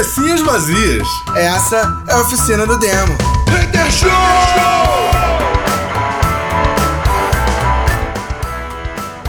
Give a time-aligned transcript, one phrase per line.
[0.00, 1.06] Cabecinhas vazias.
[1.36, 3.12] Essa é a oficina do demo.
[3.50, 4.08] Hater Show!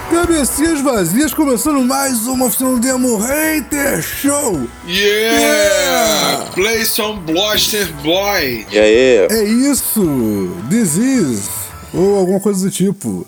[0.10, 4.66] Cabecinhas vazias, começando mais uma oficina do demo Hater Show.
[4.88, 6.46] Yeah!
[6.54, 8.66] Play some Blaster Boy.
[8.72, 9.28] E aí?
[9.30, 11.50] É isso, this is,
[11.94, 13.28] ou alguma coisa do tipo.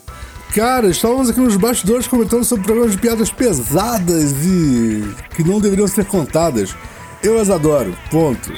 [0.54, 5.86] Cara, estávamos aqui nos bastidores comentando sobre programas de piadas pesadas e que não deveriam
[5.86, 6.74] ser contadas.
[7.24, 8.52] Eu as adoro, ponto.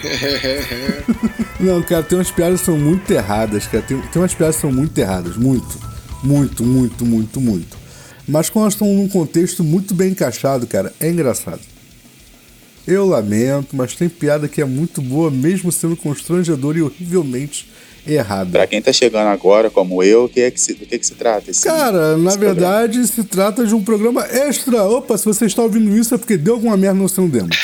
[1.61, 3.85] não, cara, tem umas piadas que são muito erradas, cara.
[3.85, 5.79] Tem, tem umas piadas que são muito erradas, muito.
[6.21, 7.79] Muito, muito, muito, muito.
[8.27, 11.61] Mas quando elas estão num contexto muito bem encaixado, cara, é engraçado.
[12.85, 17.71] Eu lamento, mas tem piada que é muito boa, mesmo sendo constrangedora e horrivelmente
[18.15, 18.51] errada.
[18.51, 21.15] Pra quem tá chegando agora, como eu, que é que se, do que, que se
[21.15, 21.51] trata?
[21.51, 24.83] Esse, Cara, na esse verdade, se trata de um programa extra.
[24.85, 27.49] Opa, se você está ouvindo isso é porque deu alguma merda no seu demo.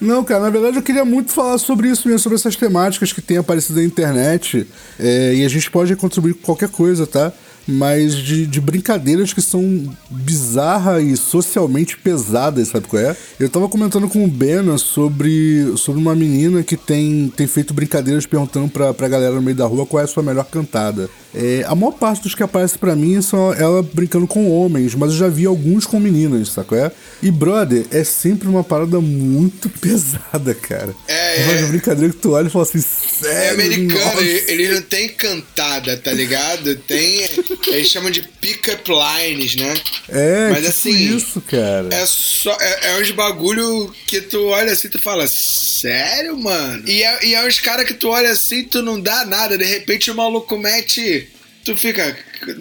[0.00, 3.20] Não, cara, na verdade eu queria muito falar sobre isso mesmo, sobre essas temáticas que
[3.20, 4.66] têm aparecido na internet.
[4.98, 7.32] é, e a gente pode contribuir com qualquer coisa, tá?
[7.70, 13.14] Mas de, de brincadeiras que são bizarras e socialmente pesadas, sabe qual é?
[13.38, 18.24] Eu tava comentando com o Bena sobre, sobre uma menina que tem, tem feito brincadeiras
[18.24, 21.10] perguntando pra, pra galera no meio da rua qual é a sua melhor cantada.
[21.34, 25.10] É, a maior parte dos que aparecem pra mim são ela brincando com homens, mas
[25.10, 26.90] eu já vi alguns com meninas, sabe qual é?
[27.22, 30.94] E, brother, é sempre uma parada muito pesada, cara.
[31.06, 31.62] É, Uma é.
[31.66, 33.38] brincadeira que tu olha e fala assim, sério?
[33.38, 34.22] É americano, Nossa.
[34.22, 36.74] ele, ele não tem cantada, tá ligado?
[36.76, 37.28] Tem.
[37.66, 39.74] Eles chamam de pick-up lines, né?
[40.08, 41.88] É, Mas tipo assim, isso, cara.
[41.92, 42.56] É só.
[42.60, 46.88] É, é uns bagulho que tu olha assim e tu fala, sério, mano?
[46.88, 49.64] E é, e é uns caras que tu olha assim tu não dá nada, de
[49.64, 51.28] repente o maluco mete.
[51.64, 52.16] Tu fica.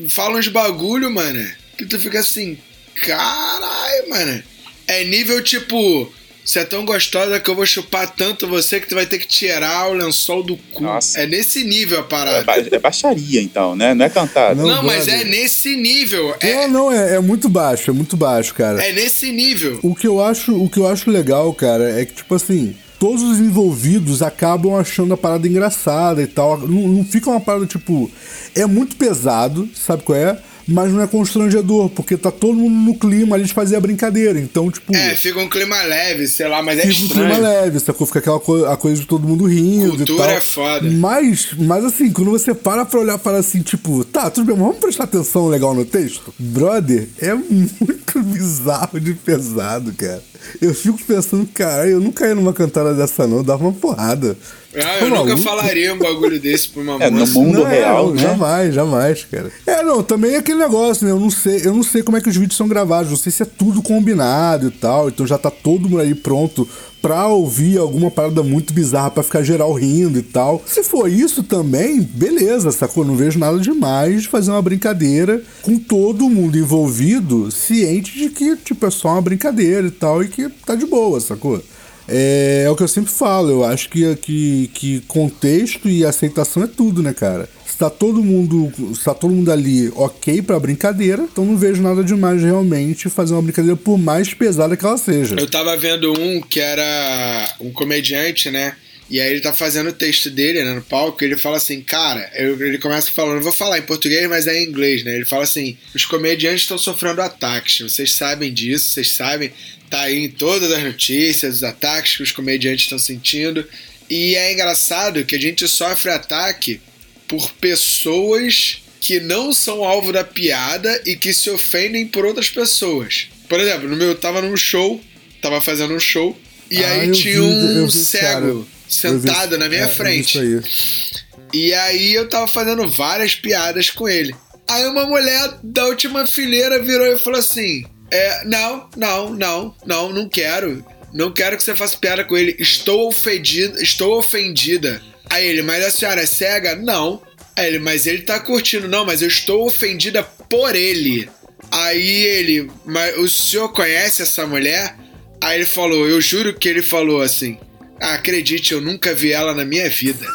[0.09, 1.47] Fala uns bagulho, mano.
[1.77, 2.57] Que tu fica assim,
[3.05, 4.43] caralho, mano.
[4.87, 6.11] É nível tipo.
[6.47, 9.27] Você é tão gostosa que eu vou chupar tanto você que tu vai ter que
[9.27, 10.81] tirar o lençol do cu.
[10.83, 11.19] Nossa.
[11.19, 12.43] É nesse nível a É, parada.
[12.45, 13.93] ba- é baixaria, então, né?
[13.93, 14.61] Não é cantado.
[14.61, 14.67] Não.
[14.77, 16.33] Não, mas é nesse nível.
[16.39, 18.81] É, Não, não, é, é muito baixo, é muito baixo, cara.
[18.81, 19.77] é nesse nível.
[19.83, 23.21] O que eu acho, o que eu acho legal, cara, é que tipo assim, todos
[23.23, 26.57] os envolvidos acabam achando a parada engraçada e tal.
[26.59, 28.09] Não, não fica uma parada tipo,
[28.55, 30.39] é muito pesado, sabe qual é?
[30.67, 34.37] Mas não é constrangedor, porque tá todo mundo no clima ali de fazer a brincadeira.
[34.39, 37.43] Então, tipo, É, fica um clima leve, sei lá, mas é fica um clima estranho.
[37.43, 38.05] leve, sacou?
[38.07, 40.29] Fica aquela co a coisa de todo mundo rindo e Cultura tal.
[40.37, 40.91] é foda.
[40.91, 44.65] Mas, mas assim, quando você para pra olhar para assim, tipo, tá, tudo bem, mas
[44.65, 46.33] vamos prestar atenção legal no texto?
[46.37, 50.21] Brother, é muito bizarro de pesado, cara.
[50.61, 54.37] Eu fico pensando, cara, eu não caí numa cantada dessa não, dava uma porrada.
[54.75, 57.39] Ah, eu nunca falaria um bagulho desse pra uma É, no moça.
[57.39, 58.21] mundo Não, real, né?
[58.21, 59.51] Jamais, jamais, cara.
[59.65, 61.11] É, não, também é aquele negócio, né?
[61.11, 63.31] Eu não sei, eu não sei como é que os vídeos são gravados, não sei
[63.31, 66.67] se é tudo combinado e tal, então já tá todo mundo aí pronto
[67.01, 70.61] pra ouvir alguma parada muito bizarra pra ficar geral rindo e tal.
[70.65, 73.05] Se for isso também, beleza, sacou?
[73.05, 78.55] Não vejo nada demais de fazer uma brincadeira com todo mundo envolvido, ciente de que,
[78.57, 81.61] tipo, é só uma brincadeira e tal, e que tá de boa, sacou?
[82.07, 86.63] É, é o que eu sempre falo, eu acho que, que, que contexto e aceitação
[86.63, 87.49] é tudo, né, cara?
[87.65, 91.81] Se tá todo mundo, se tá todo mundo ali ok pra brincadeira, então não vejo
[91.81, 95.35] nada demais realmente fazer uma brincadeira por mais pesada que ela seja.
[95.37, 98.75] Eu tava vendo um que era um comediante, né?
[99.09, 101.81] E aí ele tá fazendo o texto dele, né, no palco, e ele fala assim,
[101.81, 105.15] cara, eu- ele começa falando, vou falar em português, mas é em inglês, né?
[105.15, 109.53] Ele fala assim, os comediantes estão sofrendo ataques, vocês sabem disso, vocês sabem,
[109.89, 113.65] tá aí em todas as notícias, os ataques que os comediantes estão sentindo.
[114.09, 116.81] E é engraçado que a gente sofre ataque
[117.29, 123.27] por pessoas que não são alvo da piada e que se ofendem por outras pessoas.
[123.47, 125.01] Por exemplo, no meu, eu tava num show,
[125.41, 126.37] tava fazendo um show,
[126.69, 130.37] e Ah, aí tinha vi- um cego Vi- sentado na minha é, frente.
[130.37, 131.37] Isso aí.
[131.53, 134.35] E aí eu tava fazendo várias piadas com ele.
[134.67, 140.13] Aí uma mulher da última fileira virou e falou assim: é, não, não, não, não,
[140.13, 140.85] não quero.
[141.13, 142.55] Não quero que você faça piada com ele.
[142.59, 145.01] Estou ofendida, estou ofendida.
[145.29, 146.75] Aí ele, mas a senhora é cega?
[146.75, 147.21] Não.
[147.55, 148.87] Aí ele, mas ele tá curtindo.
[148.89, 151.29] Não, mas eu estou ofendida por ele.
[151.71, 154.95] Aí ele, mas o senhor conhece essa mulher?
[155.41, 157.57] Aí ele falou, eu juro que ele falou assim.
[157.99, 160.25] "Ah, acredite, eu nunca vi ela na minha vida.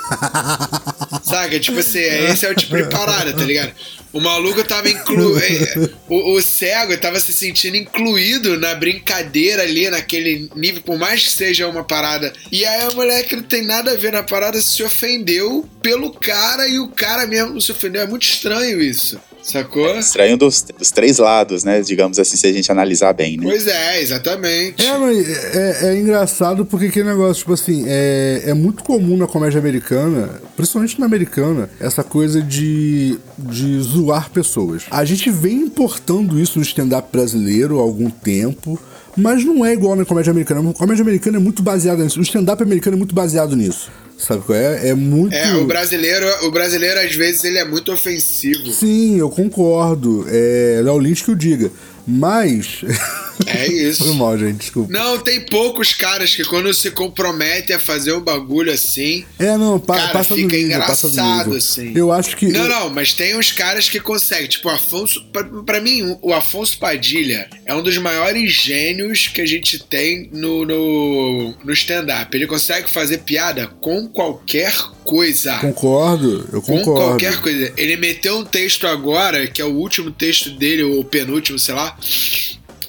[1.24, 1.58] Saca?
[1.60, 3.72] Tipo assim, esse é o tipo de parada, tá ligado?
[4.12, 5.38] O maluco tava inclu...
[5.38, 11.24] eh, o, o cego tava se sentindo incluído na brincadeira ali, naquele nível, por mais
[11.24, 12.32] que seja uma parada.
[12.50, 16.12] E aí a mulher que não tem nada a ver na parada se ofendeu pelo
[16.12, 18.02] cara e o cara mesmo se ofendeu.
[18.02, 19.18] É muito estranho isso.
[19.42, 19.98] Sacou?
[19.98, 21.80] Estranho dos, dos três lados, né?
[21.80, 23.42] Digamos assim, se a gente analisar bem, né?
[23.44, 24.86] Pois é, exatamente.
[24.86, 29.26] É, mas é, é engraçado porque que negócio, tipo assim, é, é muito comum na
[29.26, 34.84] comédia americana, principalmente na americana, essa coisa de, de zoar pessoas.
[34.90, 38.78] A gente vem importando isso no stand-up brasileiro há algum tempo.
[39.14, 40.70] Mas não é igual na comédia americana.
[40.70, 42.18] A comédia americana é muito baseada nisso.
[42.18, 43.90] O stand-up americano é muito baseado nisso.
[44.22, 44.90] Sabe qual é?
[44.90, 45.34] É muito.
[45.34, 48.70] É, o brasileiro, o brasileiro, às vezes, ele é muito ofensivo.
[48.70, 50.24] Sim, eu concordo.
[50.28, 51.72] É Léo Lynch que o diga.
[52.06, 52.82] Mas.
[53.46, 54.04] É isso.
[54.04, 54.92] Foi mal, gente, desculpa.
[54.92, 59.24] Não, tem poucos caras que quando se comprometem a fazer um bagulho assim.
[59.38, 61.56] É, não, pa cara, passa fica do nível, engraçado, passa do nível.
[61.56, 61.92] assim.
[61.94, 62.46] Eu acho que.
[62.48, 64.48] Não, não, mas tem uns caras que conseguem.
[64.48, 65.24] Tipo, o Afonso.
[65.32, 70.28] Pra, pra mim, o Afonso Padilha é um dos maiores gênios que a gente tem
[70.32, 72.34] no, no, no stand-up.
[72.36, 74.74] Ele consegue fazer piada com qualquer
[75.04, 75.58] coisa.
[75.58, 77.08] Concordo, eu Com concordo.
[77.08, 77.72] qualquer coisa.
[77.76, 81.74] Ele meteu um texto agora, que é o último texto dele, ou o penúltimo, sei
[81.74, 81.96] lá.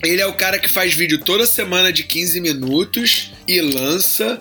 [0.03, 4.39] Ele é o cara que faz vídeo toda semana de 15 minutos e lança,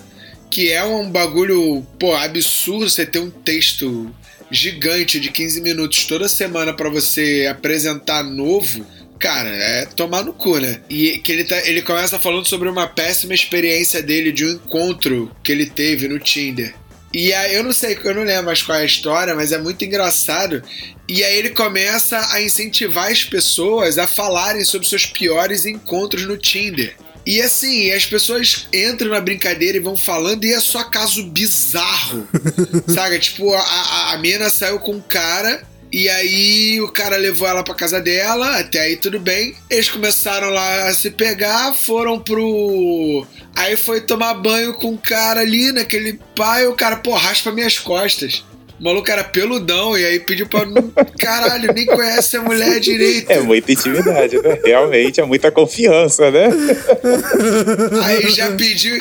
[0.50, 4.12] que é um bagulho, pô, absurdo você ter um texto
[4.50, 8.85] gigante de 15 minutos toda semana pra você apresentar novo.
[9.20, 10.81] Cara, é tomar no cu, né?
[10.91, 15.31] E que ele, tá, ele começa falando sobre uma péssima experiência dele de um encontro
[15.44, 16.75] que ele teve no Tinder.
[17.14, 19.59] E aí, eu não sei, eu não lembro mais qual é a história, mas é
[19.59, 20.62] muito engraçado.
[21.14, 26.38] E aí ele começa a incentivar as pessoas a falarem sobre seus piores encontros no
[26.38, 26.97] Tinder.
[27.26, 32.26] E assim, as pessoas entram na brincadeira e vão falando, e é só caso bizarro.
[32.88, 33.19] sabe?
[33.19, 35.62] Tipo, a, a, a mina saiu com um cara.
[35.93, 39.55] E aí o cara levou ela pra casa dela, até aí tudo bem.
[39.69, 43.26] Eles começaram lá a se pegar, foram pro.
[43.55, 47.79] Aí foi tomar banho com o cara ali, naquele pai, o cara, pô, raspa minhas
[47.79, 48.43] costas.
[48.82, 50.62] O maluco era peludão e aí pediu pra.
[51.17, 53.31] Caralho, nem conhece a mulher direito.
[53.31, 54.58] É muita intimidade, né?
[54.64, 56.49] Realmente é muita confiança, né?
[58.02, 59.00] Aí já pediu,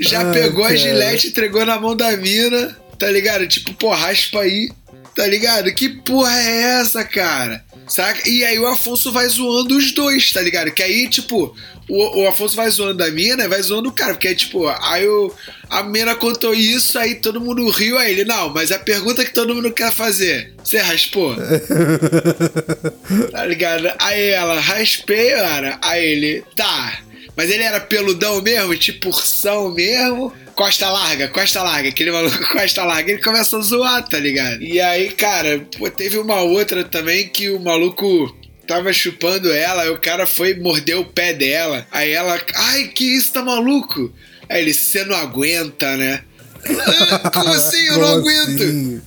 [0.00, 0.76] já Ai, pegou a cara.
[0.78, 3.46] gilete, entregou na mão da mina, tá ligado?
[3.46, 4.68] Tipo, pô, raspa aí,
[5.14, 5.72] tá ligado?
[5.74, 7.64] Que porra é essa, cara?
[7.90, 8.28] Saca?
[8.28, 10.70] E aí o Afonso vai zoando os dois, tá ligado?
[10.70, 11.54] Que aí, tipo,
[11.88, 14.14] o, o Afonso vai zoando a mina e vai zoando o cara.
[14.14, 15.34] Porque aí, tipo, aí o,
[15.68, 19.34] a mina contou isso, aí todo mundo riu, aí ele, não, mas a pergunta que
[19.34, 21.34] todo mundo quer fazer, você raspou?
[23.32, 23.92] tá ligado?
[23.98, 25.78] Aí ela, raspei, cara.
[25.82, 27.00] Aí ele, tá.
[27.36, 30.32] Mas ele era peludão mesmo, tipo ursão mesmo.
[30.54, 34.62] Costa larga, costa larga, aquele maluco costa larga, ele começa a zoar, tá ligado?
[34.62, 38.34] E aí, cara, pô, teve uma outra também que o maluco
[38.66, 41.86] tava chupando ela, aí o cara foi morder o pé dela.
[41.90, 44.12] Aí ela, ai, que isso, tá maluco?
[44.48, 46.22] Aí ele, você não aguenta, né?
[47.32, 47.86] Como assim?
[47.86, 48.62] Eu não Como aguento.
[48.62, 49.00] assim?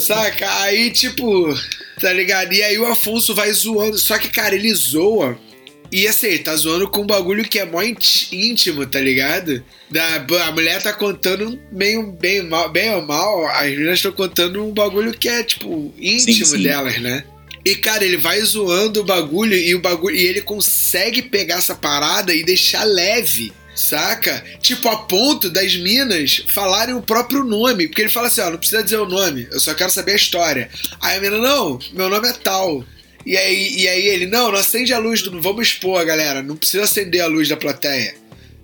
[0.00, 0.62] Saca?
[0.62, 1.54] Aí, tipo,
[2.00, 2.52] tá ligado?
[2.52, 3.98] E aí o Afonso vai zoando.
[3.98, 5.38] Só que, cara, ele zoa.
[5.94, 9.62] E assim, tá zoando com um bagulho que é mó íntimo, tá ligado?
[9.88, 14.60] Da, a mulher tá contando meio bem, mal, bem ou mal, as meninas estão contando
[14.64, 16.62] um bagulho que é, tipo, íntimo Sim, sim.
[16.64, 17.22] delas, né?
[17.64, 20.16] E, cara, ele vai zoando o bagulho e o bagulho.
[20.16, 23.52] E ele consegue pegar essa parada e deixar leve.
[23.72, 24.44] Saca?
[24.60, 27.86] Tipo, a ponto das minas falarem o próprio nome.
[27.86, 30.16] Porque ele fala assim: ó, não precisa dizer o nome, eu só quero saber a
[30.16, 30.68] história.
[31.00, 32.84] Aí a mina, não, meu nome é tal.
[33.26, 36.42] E aí, e aí ele, não, não acende a luz, do, vamos expor, galera.
[36.42, 38.14] Não precisa acender a luz da plateia.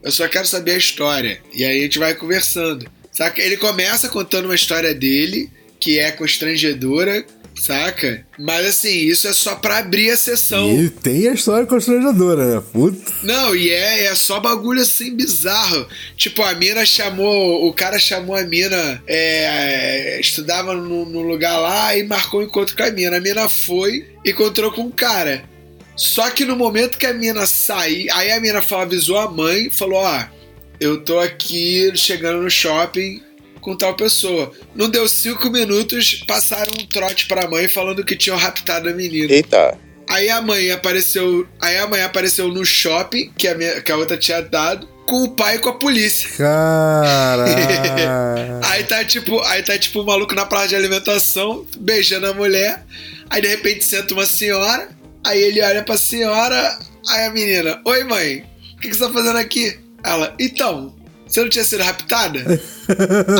[0.02, 1.40] Eu só quero saber a história.
[1.54, 2.90] E aí a gente vai conversando.
[3.12, 3.40] Saca?
[3.40, 7.24] Ele começa contando uma história dele, que é constrangedora,
[7.60, 8.24] saca?
[8.38, 10.70] Mas assim, isso é só pra abrir a sessão.
[10.80, 12.62] E tem a história constrangedora, né?
[12.72, 13.12] Puta.
[13.22, 15.86] Não, e é, é só bagulho assim bizarro.
[16.16, 17.68] Tipo, a mina chamou.
[17.68, 19.02] O cara chamou a mina.
[19.06, 23.18] é, estudava no, no lugar lá e marcou um encontro com a mina.
[23.18, 25.44] A mina foi e encontrou com o cara.
[25.96, 29.68] Só que no momento que a mina sair, aí a mina falou, avisou a mãe,
[29.68, 30.24] falou: Ó,
[30.80, 33.20] eu tô aqui chegando no shopping
[33.60, 34.52] com tal pessoa.
[34.74, 39.32] Não deu cinco minutos, passaram um trote pra mãe falando que tinham raptado a menina.
[39.32, 39.76] Eita,
[40.08, 41.46] Aí a mãe apareceu.
[41.60, 45.22] Aí a mãe apareceu no shopping, que a, minha- que a outra tinha dado, com
[45.22, 46.28] o pai e com a polícia.
[46.36, 47.52] Caralho.
[48.66, 52.84] Aí tá tipo, aí tá tipo o maluco na praça de alimentação, beijando a mulher.
[53.28, 54.88] Aí de repente senta uma senhora,
[55.24, 58.44] aí ele olha pra senhora, aí a menina, oi mãe,
[58.76, 59.78] o que, que você tá fazendo aqui?
[60.04, 60.94] Ela, então,
[61.30, 62.40] Você não tinha sido raptada?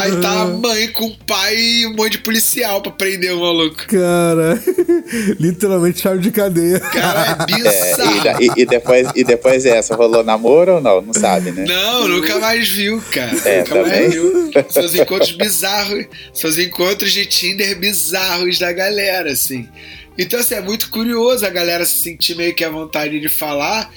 [0.01, 3.41] Aí tá a mãe com o pai e um monte de policial pra prender o
[3.41, 3.85] maluco.
[3.89, 4.63] Cara,
[5.41, 6.79] literalmente chave de cadeia.
[6.79, 8.43] Cara, é É, bizarro.
[8.43, 11.01] e, e- e depois, e depois essa, rolou namoro ou não?
[11.03, 11.65] Não sabe, né?
[11.67, 13.37] Não, nunca mais viu, cara.
[13.45, 14.01] É, nunca também.
[14.03, 14.51] mais viu.
[14.71, 19.69] Seus encontros bizarros, seus encontros de Tinder bizarros da galera, assim.
[20.17, 23.91] Então, assim, é muito curioso a galera se sentir meio que à vontade de falar.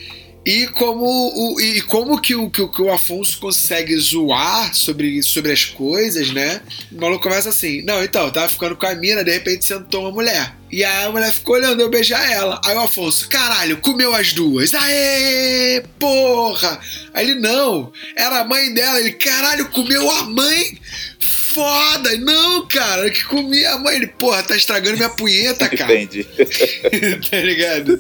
[0.46, 5.24] E como, o, e como que, o, que, o, que o Afonso consegue zoar sobre,
[5.24, 6.62] sobre as coisas, né?
[6.92, 10.12] O maluco começa assim: Não, então, tava ficando com a mina, de repente sentou uma
[10.12, 10.54] mulher.
[10.70, 12.60] E aí a mulher ficou olhando eu beijar ela.
[12.66, 14.74] Aí o Afonso, caralho, comeu as duas.
[14.74, 16.80] Aê, porra!
[17.14, 19.00] Aí ele, não, era a mãe dela.
[19.00, 20.78] Ele, caralho, comeu a mãe?
[21.20, 22.18] Foda!
[22.18, 23.98] Não, cara, que comia a mãe.
[23.98, 25.94] Ele, porra, tá estragando minha punheta, cara.
[26.02, 26.26] Entendi.
[27.30, 27.98] tá ligado?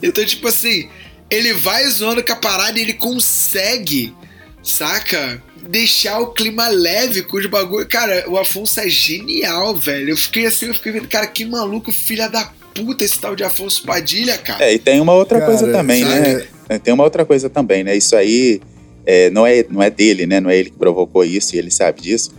[0.00, 0.88] Então, tipo assim,
[1.30, 4.14] ele vai zoando com a parada e ele consegue,
[4.62, 5.42] saca?
[5.68, 7.86] Deixar o clima leve com os bagulho.
[7.86, 10.10] Cara, o Afonso é genial, velho.
[10.10, 13.42] Eu fiquei assim, eu fiquei vendo, cara, que maluco, filha da puta esse tal de
[13.44, 14.64] Afonso Padilha, cara.
[14.64, 16.48] É, e tem uma outra Cara, coisa também, sabe?
[16.68, 16.78] né?
[16.78, 17.96] Tem uma outra coisa também, né?
[17.96, 18.60] Isso aí
[19.06, 20.38] é, não, é, não é dele, né?
[20.40, 22.32] Não é ele que provocou isso e ele sabe disso.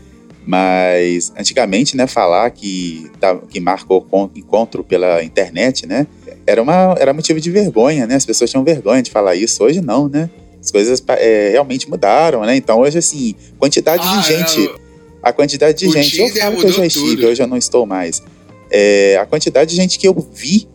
[0.45, 6.05] Mas antigamente, né, falar que, tá, que marcou con- encontro pela internet, né?
[6.47, 8.15] Era, uma, era motivo de vergonha, né?
[8.15, 9.63] As pessoas tinham vergonha de falar isso.
[9.63, 10.29] Hoje não, né?
[10.61, 12.55] As coisas é, realmente mudaram, né?
[12.55, 14.79] Então hoje, assim, quantidade Ah, de gente é, o-
[15.23, 16.19] a quantidade de O gente.
[16.19, 17.27] Eu falo que eu já estive, tudo.
[17.27, 18.21] hoje eu não estou mais.
[18.71, 20.67] É, a quantidade de gente que eu vi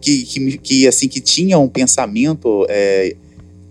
[0.00, 3.14] que, que, que, assim, que tinha um pensamento é,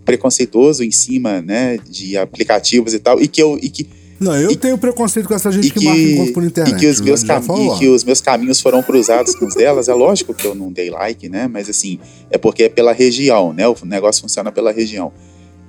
[0.04, 3.88] preconceituoso em cima, né, de aplicativos e tal, e que eu e que,
[4.20, 6.76] Não, eu E- tenho preconceito com essa gente que, que, marca encontro por internet.
[6.76, 9.88] e que os eu meus e que os meus caminhos foram cruzados com os delas.
[9.88, 11.48] É lógico que eu não dei like, né?
[11.48, 11.98] Mas assim,
[12.30, 13.66] é porque é pela região, né?
[13.66, 15.12] O negócio funciona pela região.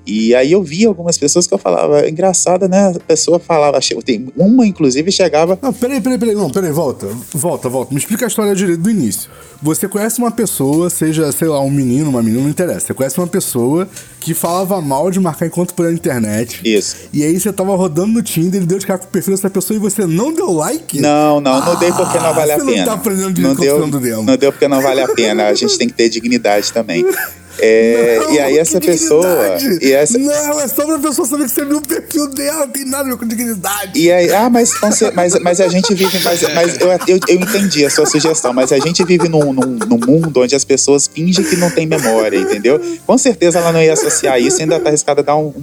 [0.06, 2.94] E aí eu vi algumas pessoas que eu falava, engraçada, né?
[2.96, 6.36] A pessoa falava, tem uma inclusive chegava Não, peraí, peraí, peraí.
[6.36, 7.08] Não, peraí, volta.
[7.34, 7.94] Volta, volta.
[7.94, 9.30] Me explica a história direito do início.
[9.62, 12.88] Você conhece uma pessoa, seja, sei lá, um menino, uma menina, não interessa.
[12.88, 13.88] Você conhece uma pessoa
[14.20, 16.60] que falava mal de marcar encontro pela internet.
[16.64, 16.96] isso.
[17.14, 19.50] E aí você tava rodando no Tinder, ele deu de cara com o perfil dessa
[19.50, 21.00] pessoa e você não deu like?
[21.00, 22.86] Não, não, não dei porque não vale a você não pena.
[22.86, 24.24] tá aprendendo de não deu, demo.
[24.24, 25.48] não deu porque não vale a pena.
[25.48, 27.06] A gente tem que ter dignidade também.
[27.60, 29.58] É, Não, e aí essa pessoa.
[29.82, 32.70] E, essa, Não, é só pra pessoa saber que você viu o perfil dela, não
[32.70, 34.00] tem nada a ver com dignidade.
[34.00, 34.72] e aí, ah, mas,
[35.14, 36.20] mas, mas a gente vive.
[36.24, 39.78] Mas, mas eu, eu, eu entendi a sua sugestão, mas a gente vive num, num,
[39.88, 42.80] num mundo onde as pessoas fingem que não tem memória, entendeu?
[43.06, 45.54] Com certeza ela não ia associar isso e ainda tá arriscada a dar um,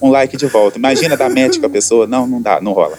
[0.00, 0.78] um, like de volta.
[0.78, 2.06] Imagina dar com a pessoa.
[2.06, 2.98] Não, não dá, não rola.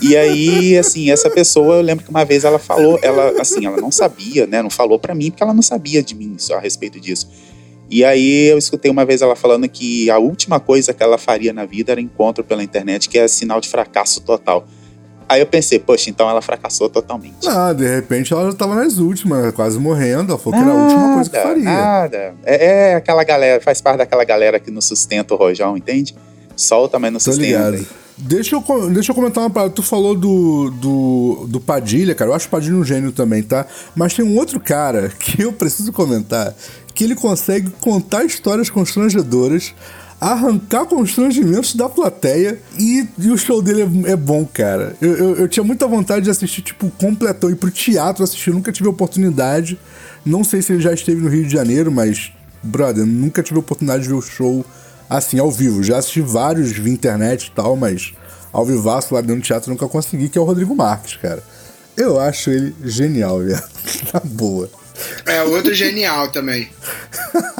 [0.00, 3.76] E aí, assim, essa pessoa, eu lembro que uma vez ela falou, ela, assim, ela
[3.76, 4.62] não sabia, né?
[4.62, 7.28] Não falou pra mim, porque ela não sabia de mim só a respeito disso.
[7.92, 11.52] E aí eu escutei uma vez ela falando que a última coisa que ela faria
[11.52, 14.66] na vida era encontro pela internet, que é sinal de fracasso total.
[15.28, 17.46] Aí eu pensei, poxa, então ela fracassou totalmente.
[17.46, 20.32] Ah, de repente ela já tava nas últimas, quase morrendo.
[20.32, 21.64] Ela falou que era a última coisa que faria.
[21.64, 22.34] Nada.
[22.44, 26.14] É, é aquela galera, faz parte daquela galera que não sustenta o rojão, entende?
[26.56, 27.70] Solta, mas não Tô sustenta.
[27.70, 27.86] ligado.
[28.16, 29.72] Deixa eu, deixa eu comentar uma parada.
[29.72, 32.30] Tu falou do, do, do Padilha, cara.
[32.30, 33.66] Eu acho o Padilha um gênio também, tá?
[33.96, 36.54] Mas tem um outro cara que eu preciso comentar.
[36.94, 39.74] Que ele consegue contar histórias constrangedoras,
[40.20, 44.94] arrancar constrangimentos da plateia e, e o show dele é, é bom, cara.
[45.00, 48.52] Eu, eu, eu tinha muita vontade de assistir, tipo, completão, ir pro teatro assistir.
[48.52, 49.78] Nunca tive oportunidade.
[50.24, 52.32] Não sei se ele já esteve no Rio de Janeiro, mas,
[52.62, 54.64] brother, nunca tive oportunidade de ver o show
[55.10, 55.82] assim, ao vivo.
[55.82, 58.14] Já assisti vários via internet e tal, mas
[58.52, 61.42] ao vivaço lá dentro do teatro nunca consegui, que é o Rodrigo Marques, cara.
[61.96, 63.62] Eu acho ele genial, velho.
[64.14, 64.70] Na boa.
[65.26, 66.68] É outro genial também.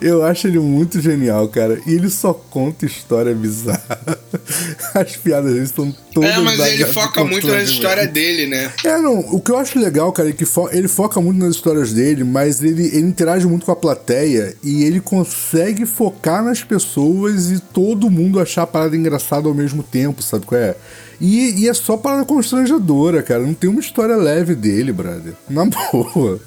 [0.00, 1.80] Eu acho ele muito genial, cara.
[1.86, 3.98] E ele só conta história bizarra.
[4.94, 7.70] As piadas dele são todas É, mas ele foca muito na constrangimento.
[7.72, 8.72] história dele, né?
[8.84, 9.18] É, não.
[9.34, 12.24] O que eu acho legal, cara, é que fo- ele foca muito nas histórias dele,
[12.24, 17.58] mas ele, ele interage muito com a plateia e ele consegue focar nas pessoas e
[17.58, 20.76] todo mundo achar a parada engraçada ao mesmo tempo, sabe qual é?
[21.20, 23.40] E, e é só parada constrangedora, cara.
[23.40, 25.34] Não tem uma história leve dele, brother.
[25.48, 26.40] Na boa.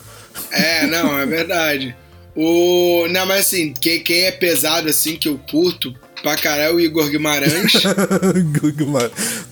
[0.52, 1.96] É, não, é verdade.
[2.36, 3.08] O.
[3.10, 6.80] Não, mas assim, quem, quem é pesado assim que eu curto pra caralho é o
[6.82, 7.74] Igor Guimarães.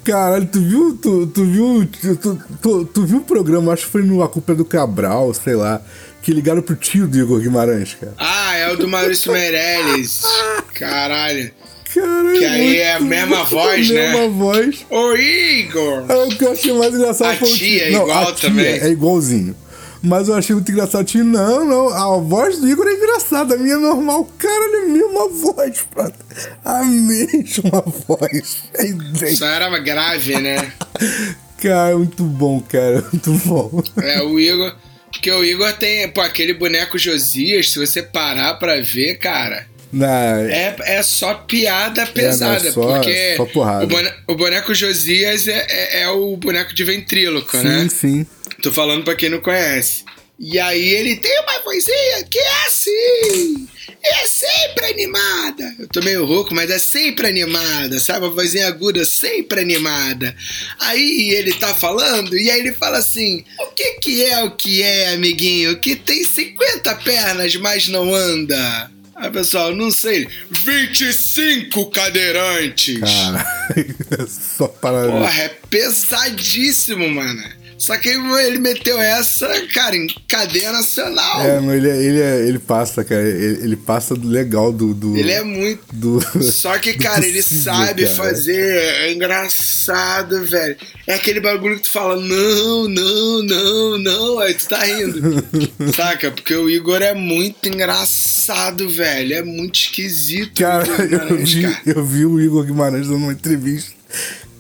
[0.03, 1.89] Caralho, tu viu, tu, tu viu,
[2.21, 5.33] tu, tu, tu viu o programa, acho que foi no A Culpa é do Cabral,
[5.33, 5.81] sei lá,
[6.21, 8.13] que ligaram pro tio do Igor Guimarães, cara.
[8.17, 10.21] ah, é o do Maurício Meirelles.
[10.74, 11.51] Caralho.
[11.94, 14.12] Caralho, Que aí é a mesma voz, né?
[14.12, 14.86] Mesma voz.
[14.89, 16.06] Ô, Igor!
[16.10, 18.50] É, o que eu achei mais engraçado A foi o tia é Não, igual tia
[18.50, 18.65] também.
[18.65, 19.56] É igualzinho.
[20.01, 21.06] Mas eu achei muito engraçado.
[21.06, 24.29] Tinha, não, não, a voz do Igor é engraçada, a minha é normal.
[24.38, 26.15] Caralho, é a mesma voz, pronto.
[26.63, 28.63] A mesma voz.
[28.75, 29.36] É.
[29.36, 30.72] Só era grave, né?
[31.58, 33.82] Cara, muito bom, cara, muito bom.
[34.00, 34.75] É, o Igor.
[35.12, 39.65] Porque o Igor tem, pô, aquele boneco Josias, se você parar pra ver, cara.
[39.91, 43.44] Não, É, é só piada pesada, não, só- porque só.
[43.84, 47.88] O, bone- o boneco Josias é, é, é o boneco de ventríloco, né?
[47.89, 48.27] sim, sim.
[48.62, 50.03] Tô falando pra quem não conhece.
[50.39, 53.67] E aí ele tem uma vozinha que é assim.
[54.03, 55.75] É sempre animada.
[55.79, 58.25] Eu tô meio rouco, mas é sempre animada, sabe?
[58.25, 60.36] Uma vozinha aguda, sempre animada.
[60.79, 64.82] Aí ele tá falando, e aí ele fala assim: O que que é o que
[64.84, 65.77] é, amiguinho?
[65.79, 68.91] Que tem 50 pernas, mas não anda.
[69.17, 70.27] Aí, pessoal, não sei.
[70.51, 73.00] 25 cadeirantes.
[73.00, 73.45] Cara,
[74.27, 75.07] só para.
[75.07, 77.43] Porra, é pesadíssimo, mano.
[77.77, 81.41] Só que ele meteu essa, cara, em cadeia nacional.
[81.41, 83.22] É, mas ele, é- ele, é- ele passa, cara.
[83.22, 84.93] Ele, ele passa do legal do.
[84.96, 85.84] do Ele é muito.
[85.93, 86.19] do,
[86.51, 88.15] Só que, cara, ele possível, sabe cara.
[88.15, 88.60] fazer.
[88.60, 90.75] É engraçado, velho.
[91.05, 94.39] É aquele bagulho que tu fala, não, não, não, não.
[94.39, 95.22] Aí tu tá rindo.
[95.96, 96.31] Saca?
[96.31, 99.34] Porque o Igor é muito engraçado, velho.
[99.36, 100.60] É muito esquisito.
[100.62, 101.81] Cara, eu vi, cara.
[101.86, 103.91] eu vi o Igor Guimarães dando uma entrevista.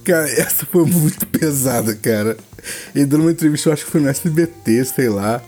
[0.05, 2.37] Cara, essa foi muito pesada, cara.
[2.95, 5.41] Ele dando uma entrevista, eu acho que foi no SBT, sei lá.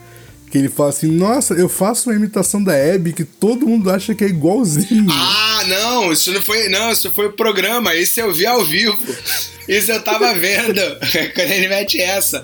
[0.50, 4.16] Que ele fala assim: Nossa, eu faço uma imitação da Abby que todo mundo acha
[4.16, 5.08] que é igualzinho.
[5.12, 6.70] Ah, não, isso não foi.
[6.70, 7.96] Não, isso foi o programa.
[7.96, 8.98] Esse eu vi ao vivo.
[9.68, 10.82] Isso eu tava vendo.
[11.36, 12.44] Quando ele mete essa.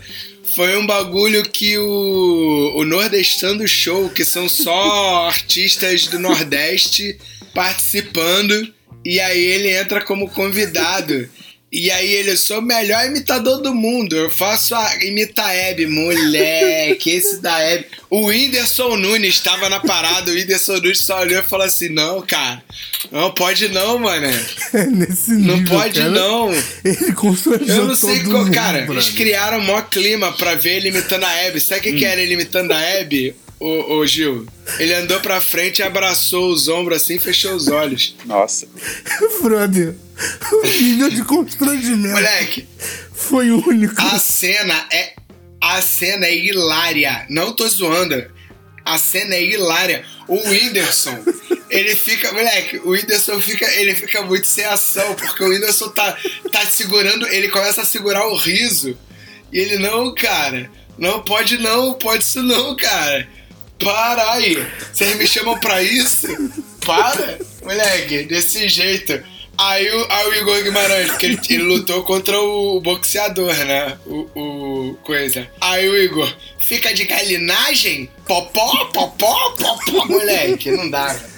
[0.56, 7.18] Foi um bagulho que o, o Nordestando Show, que são só artistas do Nordeste
[7.54, 8.72] participando,
[9.04, 11.28] e aí ele entra como convidado.
[11.72, 14.16] E aí ele, eu sou o melhor imitador do mundo.
[14.16, 17.88] Eu faço a imita a Hebe, moleque, esse da Hebe.
[18.10, 22.22] O Whindersson Nunes estava na parada, o Whindersson Nunes só olhou e falou assim: não,
[22.22, 22.64] cara,
[23.12, 24.28] não pode não, mano.
[24.96, 25.58] Nesse nível.
[25.58, 26.12] Não pode cara.
[26.12, 26.52] não.
[26.84, 28.44] Ele constrangeu Eu não sei todo qual.
[28.46, 31.60] mundo, Cara, eles criaram o maior clima pra ver ele imitando a Hebe.
[31.60, 34.46] Sabe o que, que era ele imitando a Hebe, ô, ô Gil?
[34.80, 38.16] Ele andou pra frente, abraçou os ombros assim e fechou os olhos.
[38.26, 38.66] Nossa.
[39.44, 39.96] Brother,
[40.52, 42.68] o nível de constrangimento Moleque,
[43.14, 44.02] foi único.
[44.02, 45.14] a cena é.
[45.62, 47.26] A cena é hilária.
[47.30, 48.32] Não tô zoando.
[48.84, 50.06] A cena é hilária.
[50.28, 51.24] O Whindersson,
[51.70, 52.32] ele fica.
[52.32, 53.66] Moleque, o Whindersson fica.
[53.74, 56.16] Ele fica muito sem ação, porque o Whindersson tá,
[56.52, 57.28] tá segurando.
[57.28, 58.98] Ele começa a segurar o riso.
[59.52, 60.70] E ele, não, cara.
[60.98, 63.28] Não pode não, pode isso não, cara.
[63.80, 64.56] Para aí.
[64.94, 66.28] Vocês me chamam pra isso?
[66.86, 69.22] Para, moleque, desse jeito.
[69.58, 73.98] Aí o, aí o Igor Guimarães, porque ele, ele lutou contra o boxeador, né?
[74.06, 75.48] O, o coisa.
[75.62, 78.10] Aí o Igor, fica de galinagem?
[78.28, 80.72] Popó, popó, popó, moleque.
[80.72, 81.36] Não dá, velho.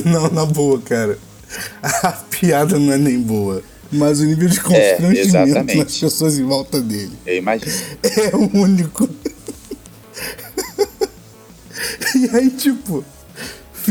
[0.04, 1.18] Não, na boa, cara.
[1.82, 3.62] A piada não é nem boa.
[3.92, 5.76] Mas o nível de constrangimento exatamente.
[5.76, 7.72] nas pessoas em volta dele Eu imagino.
[8.02, 9.08] é único.
[12.14, 13.04] e aí, tipo,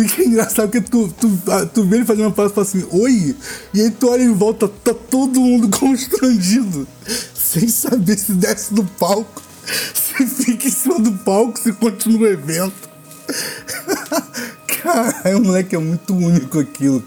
[0.08, 1.42] fica engraçado porque tu, tu,
[1.74, 3.36] tu vê ele fazendo uma frase e fala assim, oi,
[3.74, 6.88] e aí tu olha em volta, tá todo mundo constrangido,
[7.34, 9.42] sem saber se desce do palco,
[9.94, 12.90] se fica em cima do palco, se continua o evento.
[14.82, 17.04] Cara, o moleque é muito único aquilo.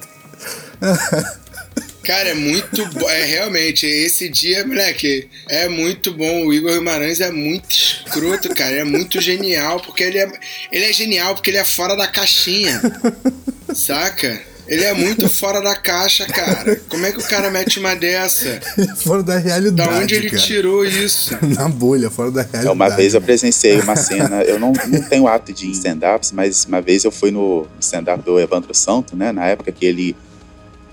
[2.05, 3.09] Cara, é muito bom.
[3.09, 6.47] É realmente, esse dia, moleque, é muito bom.
[6.47, 8.77] O Igor Guimarães é muito escroto, cara.
[8.77, 10.31] É muito genial, porque ele é,
[10.71, 12.81] ele é genial porque ele é fora da caixinha.
[13.75, 14.53] Saca?
[14.67, 16.77] Ele é muito fora da caixa, cara.
[16.89, 18.61] Como é que o cara mete uma dessa?
[18.97, 19.91] fora da realidade.
[19.91, 20.43] Da onde ele cara.
[20.43, 21.37] tirou isso?
[21.43, 22.69] Na bolha, fora da realidade.
[22.69, 26.65] É, uma vez eu presenciei uma cena, eu não, não tenho hábito de stand-ups, mas
[26.65, 29.33] uma vez eu fui no stand-up do Evandro Santo, né?
[29.33, 30.17] Na época que ele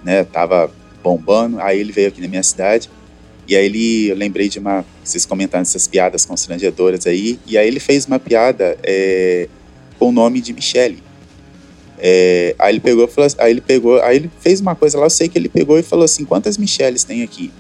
[0.04, 0.72] né, tava
[1.04, 2.90] bombando, aí ele veio aqui na minha cidade,
[3.48, 7.68] e aí ele, eu lembrei de uma, vocês comentaram essas piadas constrangedoras aí, e aí
[7.68, 9.48] ele fez uma piada é,
[9.98, 11.04] com o nome de Michele.
[11.98, 15.10] É, aí ele pegou, falou, aí ele pegou, aí ele fez uma coisa lá, eu
[15.10, 17.52] sei que ele pegou e falou assim, quantas Micheles tem aqui?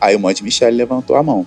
[0.00, 1.46] Aí um monte de Michele levantou a mão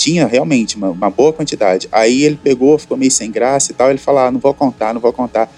[0.00, 1.86] tinha realmente uma, uma boa quantidade.
[1.92, 3.90] Aí ele pegou, ficou meio sem graça e tal.
[3.90, 5.52] Ele falou: ah, não vou contar, não vou contar.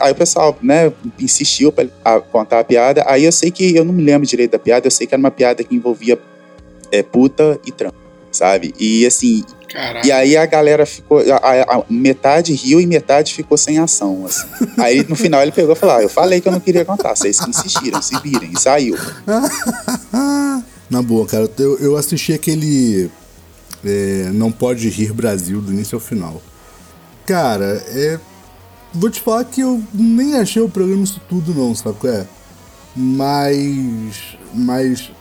[0.00, 3.04] Aí o pessoal, né, insistiu para contar a piada.
[3.06, 4.86] Aí eu sei que eu não me lembro direito da piada.
[4.86, 6.18] Eu sei que era uma piada que envolvia
[6.92, 7.96] é, puta e trampo,
[8.30, 8.74] sabe?
[8.78, 10.06] E assim, Caralho.
[10.06, 14.24] e aí a galera ficou, a, a- a metade riu e metade ficou sem ação.
[14.24, 14.46] assim.
[14.78, 17.14] Aí no final ele pegou e falou: ah, eu falei que eu não queria contar,
[17.14, 18.96] vocês que insistiram, se virem, e saiu.
[20.90, 23.10] Na boa, cara, eu, eu assisti aquele.
[23.84, 26.40] É, não pode rir Brasil do início ao final.
[27.26, 28.18] Cara, é.
[28.92, 32.26] Vou te falar que eu nem achei o programa isso tudo, não, sabe qual é?
[32.96, 34.36] Mas.
[34.54, 35.12] Mas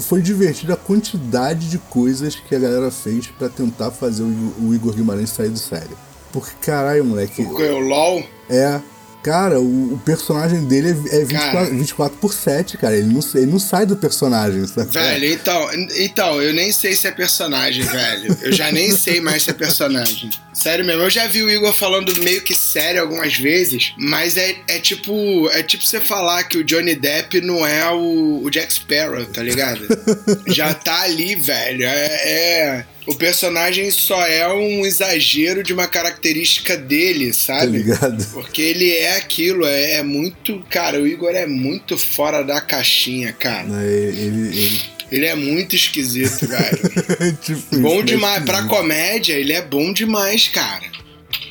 [0.00, 4.92] foi, divertido a quantidade de coisas que a galera fez para tentar fazer o, Igor
[4.92, 5.96] Guimarães sair do sério.
[6.32, 7.42] Porque, caralho, moleque.
[7.42, 8.24] O, o LOL?
[8.50, 8.80] É.
[9.22, 12.96] Cara, o, o personagem dele é, é 24, 24 por 7, cara.
[12.96, 14.90] Ele não, ele não sai do personagem, sabe?
[14.90, 18.36] Velho, então, então, eu nem sei se é personagem, velho.
[18.42, 20.30] Eu já nem sei mais se é personagem.
[20.52, 24.56] Sério mesmo, eu já vi o Igor falando meio que sério algumas vezes, mas é,
[24.68, 25.48] é tipo.
[25.50, 29.42] É tipo você falar que o Johnny Depp não é o, o Jack Sparrow, tá
[29.42, 29.86] ligado?
[30.48, 31.84] já tá ali, velho.
[31.84, 37.60] É, é, O personagem só é um exagero de uma característica dele, sabe?
[37.60, 38.24] Tá ligado?
[38.32, 40.64] Porque ele é aquilo, é, é, muito.
[40.70, 43.66] Cara, o Igor é muito fora da caixinha, cara.
[43.84, 47.36] Ele, ele, ele é muito esquisito, velho.
[47.42, 48.44] tipo bom isso, demais.
[48.44, 50.86] Pra comédia, ele é bom demais, cara.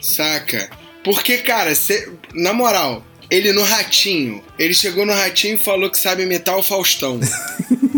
[0.01, 0.69] Saca?
[1.03, 5.97] Porque, cara, cê, na moral, ele no Ratinho, ele chegou no Ratinho e falou que
[5.97, 7.19] sabe imitar o Faustão.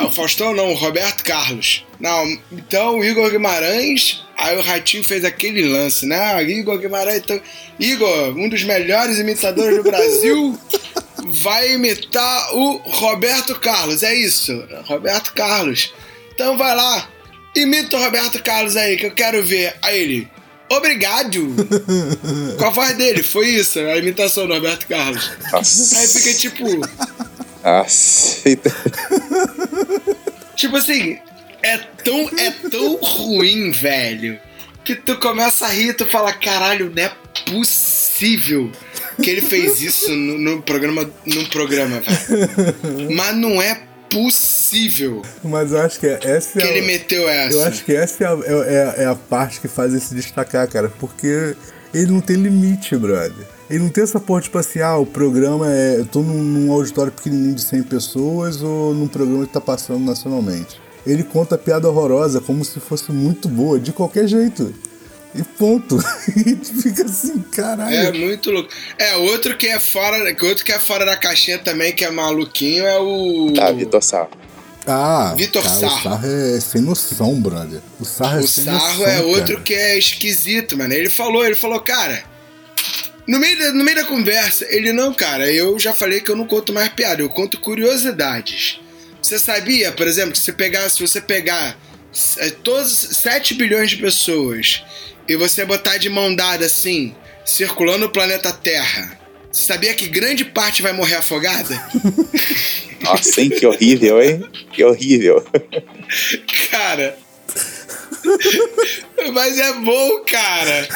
[0.00, 1.84] o Faustão não, o Roberto Carlos.
[2.00, 6.42] Não, então o Igor Guimarães, aí o Ratinho fez aquele lance, né?
[6.44, 7.40] Igor Guimarães, então,
[7.78, 10.58] Igor, um dos melhores imitadores do Brasil,
[11.26, 14.02] vai imitar o Roberto Carlos.
[14.02, 15.92] É isso, Roberto Carlos.
[16.34, 17.08] Então vai lá,
[17.54, 19.76] imita o Roberto Carlos aí, que eu quero ver.
[19.82, 20.28] Aí ele,
[20.68, 21.54] obrigado.
[22.58, 25.30] Com a voz dele, foi isso, a imitação do Roberto Carlos.
[25.52, 25.98] Nossa.
[25.98, 26.66] Aí fica tipo.
[27.62, 28.74] Aceita.
[30.56, 31.18] Tipo assim,
[31.62, 34.38] é tão, é tão ruim, velho,
[34.84, 37.12] que tu começa a rir e tu fala, caralho, não é
[37.50, 38.70] possível
[39.22, 43.12] que ele fez isso no, no programa, num programa, velho.
[43.12, 43.80] Mas não é
[44.10, 45.22] possível.
[45.42, 47.56] Mas eu acho que essa que é ele meteu essa.
[47.56, 50.68] Eu acho que essa é a, é, é a parte que faz ele se destacar,
[50.68, 51.56] cara, porque
[51.94, 53.46] ele não tem limite, brother.
[53.72, 56.00] Ele não tem essa porra, tipo assim, ah, o programa é.
[56.00, 60.04] Eu tô num, num auditório pequenininho de 100 pessoas ou num programa que tá passando
[60.04, 60.78] nacionalmente.
[61.06, 64.74] Ele conta a piada horrorosa como se fosse muito boa, de qualquer jeito.
[65.34, 65.96] E ponto.
[66.36, 67.96] E fica assim, caralho.
[67.96, 68.68] É muito louco.
[68.98, 72.84] É, outro que é fora, outro que é fora da caixinha também, que é maluquinho,
[72.84, 73.54] é o.
[73.54, 74.28] Tá, Vitor Sarro.
[74.86, 75.96] Ah, Vitor cara, Sarro.
[75.96, 77.80] O Sarro é sem noção, brother.
[77.98, 79.60] O Sarro é O sem Sarro noção, é outro cara.
[79.62, 80.92] que é esquisito, mano.
[80.92, 82.30] Ele falou, ele falou, cara.
[83.26, 86.36] No meio, da, no meio da conversa, ele não, cara, eu já falei que eu
[86.36, 88.80] não conto mais piada, eu conto curiosidades.
[89.20, 91.78] Você sabia, por exemplo, que se, pegar, se você pegar
[92.38, 94.82] é, todos 7 bilhões de pessoas
[95.28, 99.18] e você botar de mão dada assim, circulando o planeta Terra,
[99.50, 101.80] você sabia que grande parte vai morrer afogada?
[103.00, 103.50] Nossa, hein?
[103.50, 104.44] Que horrível, hein?
[104.72, 105.44] Que horrível.
[106.70, 107.18] Cara.
[109.32, 110.88] Mas é bom, cara.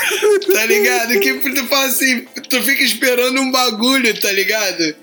[0.53, 1.21] Tá ligado?
[1.21, 4.95] Que tu fala assim, tu fica esperando um bagulho, tá ligado?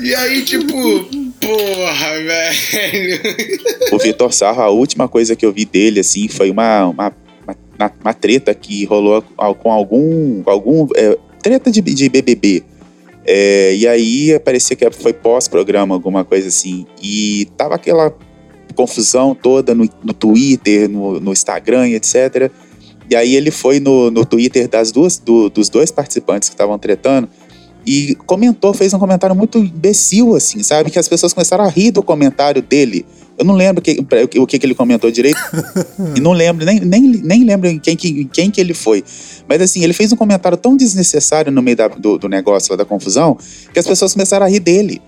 [0.00, 1.04] E aí, tipo,
[1.40, 3.20] porra, velho.
[3.92, 7.12] O Vitor Sarro, a última coisa que eu vi dele, assim, foi uma, uma,
[7.78, 9.22] uma, uma treta que rolou
[9.58, 10.42] com algum.
[10.46, 12.64] algum é, treta de, de BBB.
[13.24, 16.86] É, e aí parecia que foi pós-programa, alguma coisa assim.
[17.02, 18.14] E tava aquela
[18.72, 22.50] confusão toda no, no Twitter, no, no, Instagram etc.
[23.08, 26.78] E aí ele foi no, no Twitter das duas, do, dos dois participantes que estavam
[26.78, 27.28] tretando
[27.86, 30.90] e comentou, fez um comentário muito imbecil, assim, sabe?
[30.90, 33.06] Que as pessoas começaram a rir do comentário dele.
[33.38, 33.98] Eu não lembro que,
[34.38, 35.40] o que, que ele comentou direito.
[36.14, 39.02] e não lembro, nem, nem, nem lembro quem, quem, quem que ele foi.
[39.48, 42.76] Mas assim, ele fez um comentário tão desnecessário no meio da, do, do negócio lá
[42.76, 43.38] da confusão
[43.72, 45.00] que as pessoas começaram a rir dele.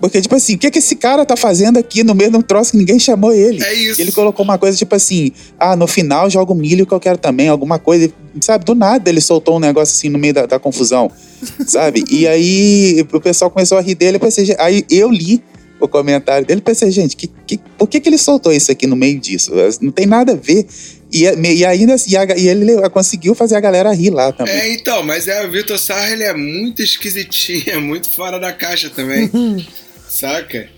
[0.00, 2.42] Porque, tipo assim, o que, que esse cara tá fazendo aqui no meio de um
[2.42, 3.62] troço que ninguém chamou ele?
[3.62, 4.00] É isso.
[4.00, 7.18] Ele colocou uma coisa tipo assim: ah, no final joga o milho que eu quero
[7.18, 8.10] também, alguma coisa.
[8.40, 11.10] Sabe, do nada ele soltou um negócio assim no meio da, da confusão,
[11.66, 12.04] sabe?
[12.08, 14.16] E aí o pessoal começou a rir dele.
[14.16, 15.42] Eu pensei, aí eu li
[15.80, 18.86] o comentário dele e pensei, gente, que, que, por que, que ele soltou isso aqui
[18.86, 19.52] no meio disso?
[19.80, 20.66] Não tem nada a ver.
[21.12, 24.54] E, e ainda e, a, e ele conseguiu fazer a galera rir lá também.
[24.54, 28.52] É, então, mas é, o Vitor Sarra ele é muito esquisitinho, é muito fora da
[28.52, 29.30] caixa também.
[30.08, 30.68] saca?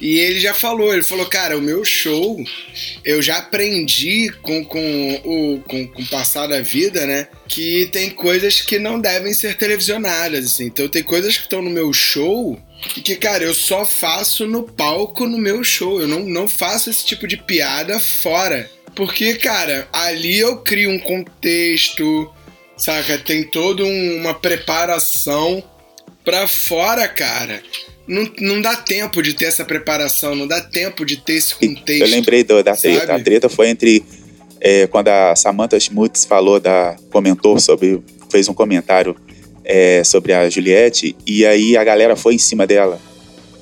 [0.00, 2.38] E ele já falou, ele falou, cara, o meu show,
[3.04, 7.28] eu já aprendi com, com, o, com, com o passar da vida, né?
[7.48, 10.66] Que tem coisas que não devem ser televisionadas, assim.
[10.66, 12.60] Então tem coisas que estão no meu show
[12.96, 16.00] e que, cara, eu só faço no palco no meu show.
[16.00, 18.70] Eu não, não faço esse tipo de piada fora.
[18.94, 22.32] Porque, cara, ali eu crio um contexto,
[22.76, 23.18] saca?
[23.18, 25.62] Tem toda um, uma preparação
[26.24, 27.62] pra fora, cara
[28.06, 32.02] não, não dá tempo de ter essa preparação, não dá tempo de ter esse contexto.
[32.02, 33.14] Eu lembrei do, da treta.
[33.14, 34.04] A treta foi entre
[34.60, 36.96] é, quando a Samantha Schmutz falou da.
[37.10, 38.00] comentou sobre.
[38.30, 39.16] fez um comentário
[39.64, 43.00] é, sobre a Juliette, e aí a galera foi em cima dela.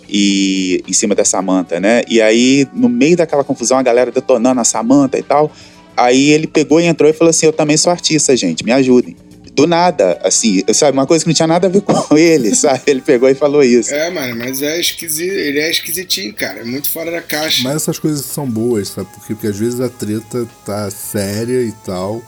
[0.06, 2.02] E em cima da Samantha, né?
[2.06, 5.50] E aí, no meio daquela confusão, a galera detonando a Samantha e tal.
[5.96, 9.16] Aí ele pegou e entrou e falou assim: Eu também sou artista, gente, me ajudem.
[9.54, 12.82] Do nada, assim, sabe, uma coisa que não tinha nada a ver com ele, sabe?
[12.88, 13.94] Ele pegou e falou isso.
[13.94, 17.62] É, mano, mas é esquisito, ele é esquisitinho, cara, é muito fora da caixa.
[17.62, 19.08] Mas essas coisas são boas, sabe?
[19.14, 22.20] Porque, porque às vezes a treta tá séria e tal.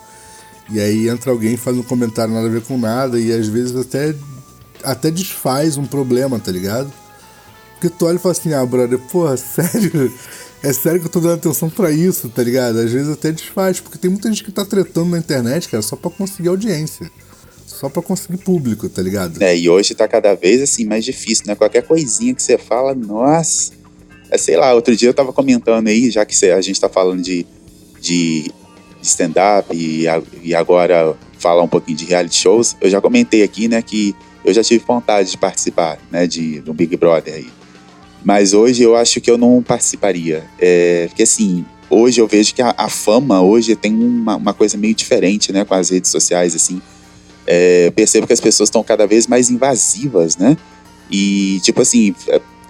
[0.70, 3.48] E aí entra alguém e faz um comentário nada a ver com nada, e às
[3.48, 4.14] vezes até,
[4.84, 6.92] até desfaz um problema, tá ligado?
[7.72, 10.12] Porque tu olha e fala assim, ah, brother, porra, sério?
[10.62, 12.78] É sério que eu tô dando atenção pra isso, tá ligado?
[12.78, 15.96] Às vezes até desfaz, porque tem muita gente que tá tretando na internet, cara, só
[15.96, 17.10] pra conseguir audiência.
[17.66, 19.42] Só pra conseguir público, tá ligado?
[19.42, 21.54] É, e hoje tá cada vez assim mais difícil, né?
[21.54, 23.72] Qualquer coisinha que você fala, nossa.
[24.30, 27.22] É, sei lá, outro dia eu tava comentando aí, já que a gente tá falando
[27.22, 27.46] de,
[28.00, 28.50] de,
[29.00, 30.06] de stand-up e,
[30.42, 34.14] e agora falar um pouquinho de reality shows, eu já comentei aqui, né, que
[34.44, 37.55] eu já tive vontade de participar, né, de, do Big Brother aí.
[38.26, 40.42] Mas hoje eu acho que eu não participaria.
[40.58, 44.76] É, porque assim, hoje eu vejo que a, a fama hoje tem uma, uma, coisa
[44.76, 46.82] meio diferente, né, com as redes sociais, assim.
[47.46, 50.56] É, percebo que as pessoas estão cada vez mais invasivas, né?
[51.08, 52.12] E, tipo assim,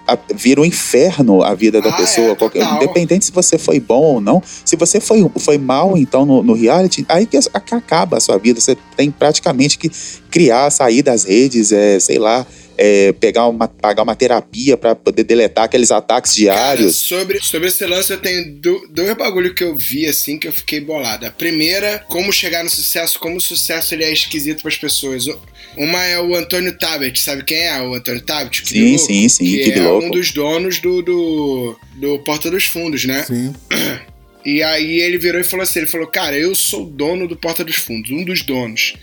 [0.07, 3.79] a, vira um inferno a vida da Ah, pessoa, é, qualquer- independente se você foi
[3.79, 4.43] bom ou não.
[4.63, 8.37] Se você foi, foi mal, então, no, no reality, aí que, que acaba a sua
[8.37, 8.61] vida.
[8.61, 9.89] Você tem praticamente que
[10.29, 12.45] criar, sair das redes, é, sei lá,
[12.77, 16.39] é, pegar uma, pagar uma terapia para poder deletar aqueles ataques Cara,
[16.75, 16.95] diários.
[16.95, 20.53] sobre, sobre esse lance, eu tenho do- dois bagulho que eu vi, assim, que eu
[20.53, 21.25] fiquei bolado.
[21.25, 25.27] A primeira, como chegar no sucesso, como o sucesso ele é esquisito pras pessoas.
[25.27, 25.39] O-
[25.75, 28.61] Uma é o Antônio Tabet, sabe quem é o Antônio Tabet?
[28.63, 30.07] Que Sim, louco, sim, sim, Que Kibe é Louco.
[30.07, 33.23] um dos donos do, do, do Porta dos Fundos, né?
[33.23, 33.53] Sim.
[34.45, 37.35] E aí ele virou e falou assim: ele falou, cara, eu sou o dono do
[37.35, 38.93] Porta dos Fundos, um dos donos.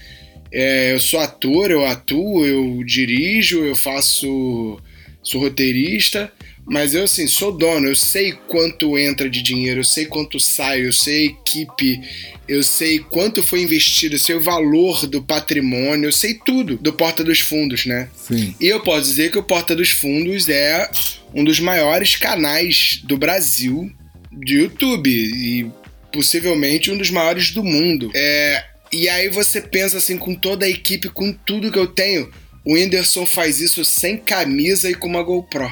[0.55, 4.81] É, eu sou ator, eu atuo, eu dirijo, eu faço.
[5.21, 6.33] sou roteirista,
[6.65, 10.87] mas eu assim, sou dono, eu sei quanto entra de dinheiro, eu sei quanto sai,
[10.87, 12.01] eu sei equipe,
[12.49, 16.93] eu sei quanto foi investido, eu sei o valor do patrimônio, eu sei tudo do
[16.93, 18.09] Porta dos Fundos, né?
[18.17, 18.55] Sim.
[18.61, 20.89] E eu posso dizer que o Porta dos Fundos é
[21.35, 23.91] um dos maiores canais do Brasil
[24.33, 25.67] de YouTube e
[26.13, 28.11] possivelmente um dos maiores do mundo.
[28.15, 28.65] É,
[28.95, 32.31] e aí você pensa assim, com toda a equipe, com tudo que eu tenho,
[32.65, 35.71] o Whindersson faz isso sem camisa e com uma GoPro.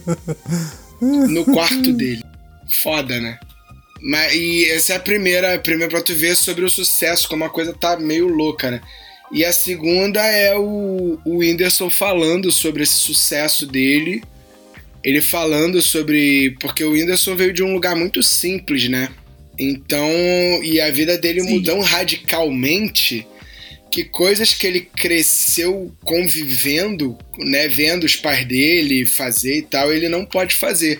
[1.00, 2.22] no quarto dele.
[2.82, 3.38] Foda, né?
[4.02, 7.44] Mas, e essa é a primeira, a primeira pra tu ver sobre o sucesso, como
[7.44, 8.80] a coisa tá meio louca, né?
[9.32, 14.22] E a segunda é o, o Whindersson falando sobre esse sucesso dele.
[15.04, 16.56] Ele falando sobre.
[16.60, 19.08] Porque o Whindersson veio de um lugar muito simples, né?
[19.60, 20.08] Então.
[20.62, 21.54] E a vida dele Sim.
[21.54, 23.26] mudou radicalmente
[23.90, 27.68] que coisas que ele cresceu convivendo, né?
[27.68, 30.98] Vendo os pais dele fazer e tal, ele não pode fazer.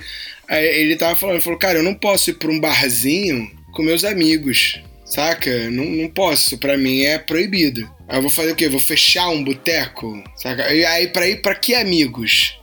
[0.48, 3.82] Aí ele tava falando, ele falou, cara, eu não posso ir pra um barzinho com
[3.82, 4.80] meus amigos.
[5.04, 5.70] Saca?
[5.70, 7.88] Não, não posso, pra mim é proibido.
[8.08, 8.68] Aí eu vou fazer o quê?
[8.68, 10.22] Vou fechar um boteco?
[10.36, 10.72] Saca?
[10.72, 12.59] E aí pra ir pra que amigos?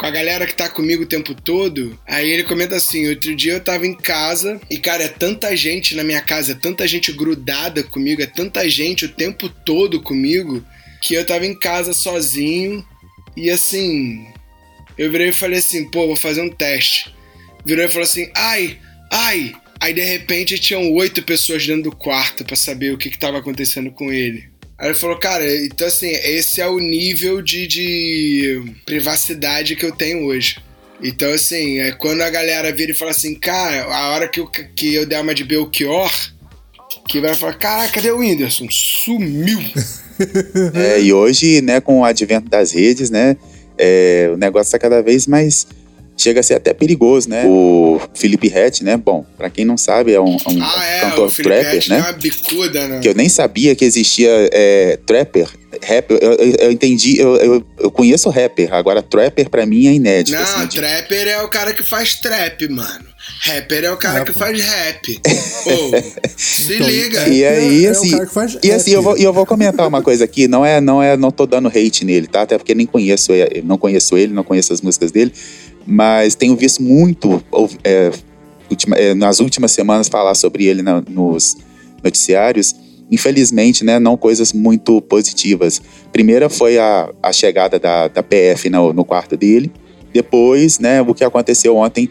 [0.00, 2.00] Com a galera que tá comigo o tempo todo.
[2.06, 5.94] Aí ele comenta assim: outro dia eu tava em casa e, cara, é tanta gente
[5.94, 10.64] na minha casa, é tanta gente grudada comigo, é tanta gente o tempo todo comigo,
[11.02, 12.82] que eu tava em casa sozinho
[13.36, 14.26] e assim.
[14.96, 17.14] Eu virei e falei assim: pô, vou fazer um teste.
[17.62, 18.78] Virou e falou assim: ai,
[19.12, 19.54] ai.
[19.78, 23.36] Aí de repente tinham oito pessoas dentro do quarto pra saber o que, que tava
[23.36, 24.49] acontecendo com ele.
[24.80, 29.92] Aí ele falou, cara, então assim, esse é o nível de, de privacidade que eu
[29.92, 30.56] tenho hoje.
[31.02, 34.46] Então, assim, é quando a galera vira e fala assim, cara, a hora que eu,
[34.46, 36.10] que eu der uma de Belchior,
[37.06, 38.66] que vai falar, caraca, cadê o Whindersson?
[38.70, 39.60] Sumiu!
[40.74, 43.38] É, e hoje, né, com o advento das redes, né,
[43.78, 45.66] é, o negócio tá cada vez mais.
[46.20, 47.44] Chega a ser até perigoso, né?
[47.46, 48.96] O Felipe Rett, né?
[48.96, 51.98] Bom, pra quem não sabe, é um, é um ah, é, cantor trapper, deu né?
[52.02, 53.00] uma bicuda, né?
[53.00, 55.48] Que eu nem sabia que existia é, trapper,
[55.82, 56.18] rapper.
[56.20, 60.36] Eu, eu, eu entendi, eu, eu, eu conheço rapper, agora trapper pra mim é inédito.
[60.36, 63.08] Não, assim, de- trapper é o cara que faz trap, mano.
[63.42, 64.38] Rapper é o cara É, que pô.
[64.38, 65.20] faz rap.
[65.66, 67.28] Ô, se Então, liga.
[67.28, 69.46] E aí, é, é o assim, cara que faz E assim, eu vou, eu vou
[69.46, 72.42] comentar uma coisa aqui, não é, não é, não tô dando hate nele, tá?
[72.42, 73.32] Até porque nem conheço
[73.64, 75.32] não conheço ele, não conheço as músicas dele,
[75.86, 77.42] mas tenho visto muito
[77.84, 78.10] é,
[78.70, 81.56] ultima- é, nas últimas semanas falar sobre ele na- nos
[82.02, 82.74] noticiários.
[83.10, 85.82] Infelizmente, né, não coisas muito positivas.
[86.12, 89.70] Primeira foi a, a chegada da, da PF no, no quarto dele.
[90.12, 92.08] Depois, né, o que aconteceu ontem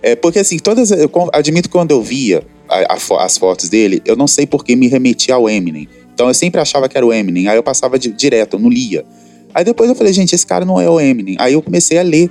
[0.00, 0.90] É, porque assim, todas.
[0.92, 4.64] Eu admito que quando eu via a, a, as fotos dele, eu não sei por
[4.64, 5.88] que me remetia ao Eminem.
[6.14, 7.48] Então eu sempre achava que era o Eminem.
[7.48, 9.04] Aí eu passava de, direto, eu não lia.
[9.52, 11.34] Aí depois eu falei, gente, esse cara não é o Eminem.
[11.40, 12.30] Aí eu comecei a ler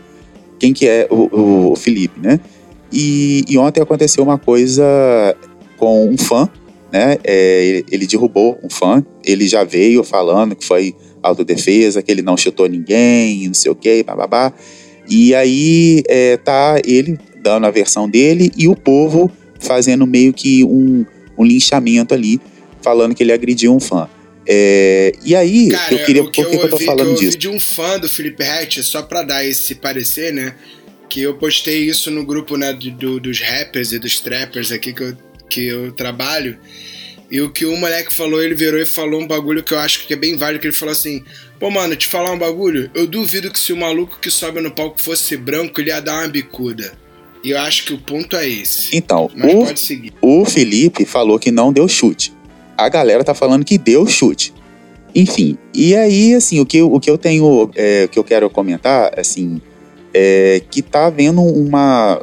[0.59, 2.39] quem que é o, o Felipe, né?
[2.91, 4.83] E, e, ontem aconteceu uma coisa
[5.77, 6.49] com um fã,
[6.91, 7.17] né?
[7.23, 12.21] É, ele, ele, derrubou um fã, ele já veio falando que foi autodefesa, que ele
[12.21, 14.53] não chutou ninguém, não sei o que, babá.
[15.09, 20.63] E aí é, tá ele dando a versão dele e o povo fazendo meio que
[20.63, 21.05] um,
[21.37, 22.39] um linchamento ali,
[22.81, 24.07] falando que ele agrediu um fã.
[24.47, 26.23] É, e aí, Cara, eu queria.
[26.23, 27.37] por que, que, eu, tô falando que eu disso?
[27.37, 30.55] de um fã do Felipe Hatch, só pra dar esse parecer, né?
[31.09, 35.03] Que eu postei isso no grupo né, do, dos rappers e dos trappers aqui que
[35.03, 35.17] eu,
[35.49, 36.57] que eu trabalho.
[37.29, 40.07] E o que o moleque falou, ele virou e falou um bagulho que eu acho
[40.07, 41.23] que é bem válido, que ele falou assim,
[41.59, 44.71] pô, mano, te falar um bagulho, eu duvido que se o maluco que sobe no
[44.71, 46.93] palco fosse branco, ele ia dar uma bicuda.
[47.43, 48.95] E eu acho que o ponto é esse.
[48.95, 50.13] Então, Mas o, pode seguir.
[50.21, 52.33] o Felipe falou que não deu chute.
[52.77, 54.53] A galera tá falando que deu chute.
[55.15, 58.49] Enfim, e aí, assim, o que, o que eu tenho, é, o que eu quero
[58.49, 59.59] comentar, assim,
[60.13, 62.21] é que tá havendo uma,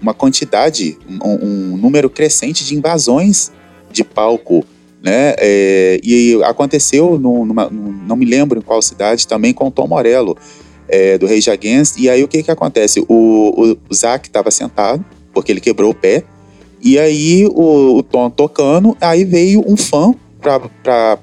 [0.00, 3.52] uma quantidade, um, um número crescente de invasões
[3.92, 4.64] de palco,
[5.02, 5.34] né?
[5.38, 9.86] É, e aconteceu, no, numa, não me lembro em qual cidade, também com o Tom
[9.86, 10.36] Morello,
[10.88, 11.98] é, do Rage Against.
[11.98, 13.04] E aí o que que acontece?
[13.08, 16.24] O, o Zac estava sentado, porque ele quebrou o pé,
[16.82, 21.18] e aí o, o Tom tocando, aí veio um fã pra, pra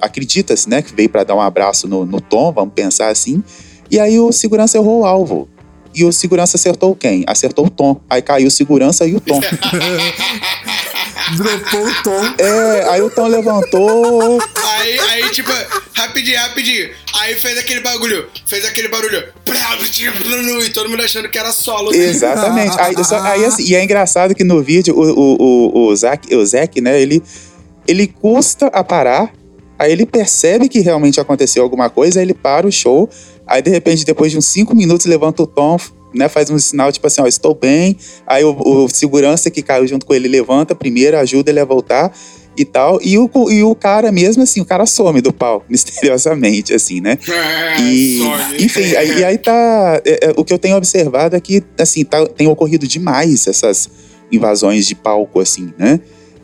[0.00, 3.42] acredita-se, né, que veio para dar um abraço no, no Tom, vamos pensar assim,
[3.90, 5.48] e aí o segurança errou o alvo.
[5.94, 7.24] E o segurança acertou quem?
[7.26, 8.00] Acertou o Tom.
[8.10, 9.40] Aí caiu o segurança e o Tom.
[11.36, 12.34] Dropou o tom.
[12.38, 14.38] É, aí o Tom levantou.
[14.62, 15.50] Aí, aí, tipo,
[15.94, 16.90] rapidinho, rapidinho.
[17.20, 19.24] Aí fez aquele bagulho, fez aquele barulho.
[20.64, 21.90] E todo mundo achando que era solo.
[21.90, 21.96] né?
[21.96, 22.78] Exatamente.
[22.78, 26.32] Aí, só- aí, assim, e é engraçado que no vídeo o, o, o, o, Zac,
[26.34, 27.22] o Zac, né, ele,
[27.88, 29.32] ele custa a parar,
[29.78, 33.08] aí ele percebe que realmente aconteceu alguma coisa, aí ele para o show,
[33.46, 35.78] aí de repente, depois de uns cinco minutos, levanta o tom,
[36.14, 39.86] né, faz um sinal tipo assim, ó, estou bem, aí o, o segurança que caiu
[39.86, 42.12] junto com ele levanta primeiro, ajuda ele a voltar
[42.56, 46.72] e tal, e o, e o cara mesmo, assim, o cara some do palco, misteriosamente,
[46.72, 47.18] assim, né?
[47.28, 48.64] É, E, some.
[48.64, 50.00] enfim, aí, e aí tá.
[50.04, 53.90] é, é, o que eu tenho observado é que, assim, tá, tem ocorrido demais essas
[54.30, 56.00] invasões de palco, assim, né?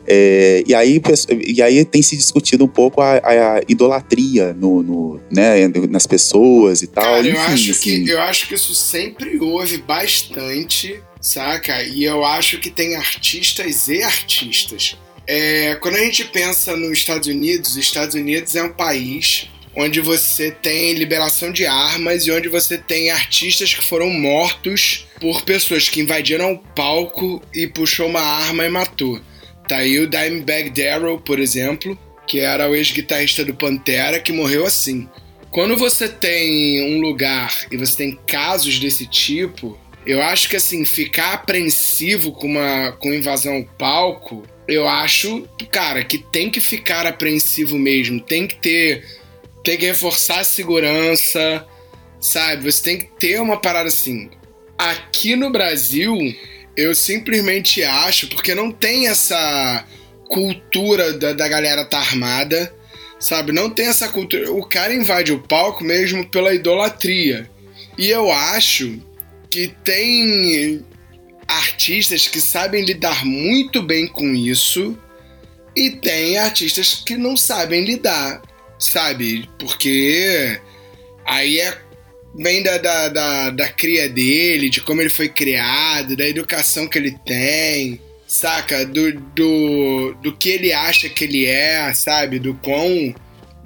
[0.07, 1.01] É, e, aí,
[1.45, 6.81] e aí tem se discutido um pouco a, a idolatria no, no, né, nas pessoas
[6.81, 7.03] e tal.
[7.03, 8.03] Cara, eu enfim, acho, assim.
[8.05, 11.83] que, eu acho que isso sempre houve bastante, saca?
[11.83, 14.97] E eu acho que tem artistas e artistas.
[15.27, 20.01] É, quando a gente pensa nos Estados Unidos, os Estados Unidos é um país onde
[20.01, 25.87] você tem liberação de armas e onde você tem artistas que foram mortos por pessoas
[25.87, 29.21] que invadiram o palco e puxou uma arma e matou.
[29.71, 34.65] Tá aí o Dimebag Darrell, por exemplo, que era o ex-guitarrista do Pantera, que morreu
[34.65, 35.07] assim.
[35.49, 40.83] Quando você tem um lugar e você tem casos desse tipo, eu acho que assim,
[40.83, 47.07] ficar apreensivo com uma com invasão ao palco, eu acho, cara, que tem que ficar
[47.07, 49.05] apreensivo mesmo, tem que ter
[49.63, 51.65] tem que reforçar a segurança,
[52.19, 52.69] sabe?
[52.69, 54.29] Você tem que ter uma parada assim.
[54.77, 56.17] Aqui no Brasil,
[56.75, 59.85] eu simplesmente acho, porque não tem essa
[60.27, 62.73] cultura da, da galera tá armada,
[63.19, 63.51] sabe?
[63.51, 64.51] Não tem essa cultura.
[64.51, 67.49] O cara invade o palco mesmo pela idolatria.
[67.97, 69.01] E eu acho
[69.49, 70.83] que tem
[71.47, 74.97] artistas que sabem lidar muito bem com isso
[75.75, 78.41] e tem artistas que não sabem lidar,
[78.79, 79.49] sabe?
[79.59, 80.59] Porque
[81.25, 81.77] aí é
[82.35, 86.97] vem da, da, da, da cria dele, de como ele foi criado, da educação que
[86.97, 88.85] ele tem, saca?
[88.85, 92.39] Do, do, do que ele acha que ele é, sabe?
[92.39, 93.13] Do quão,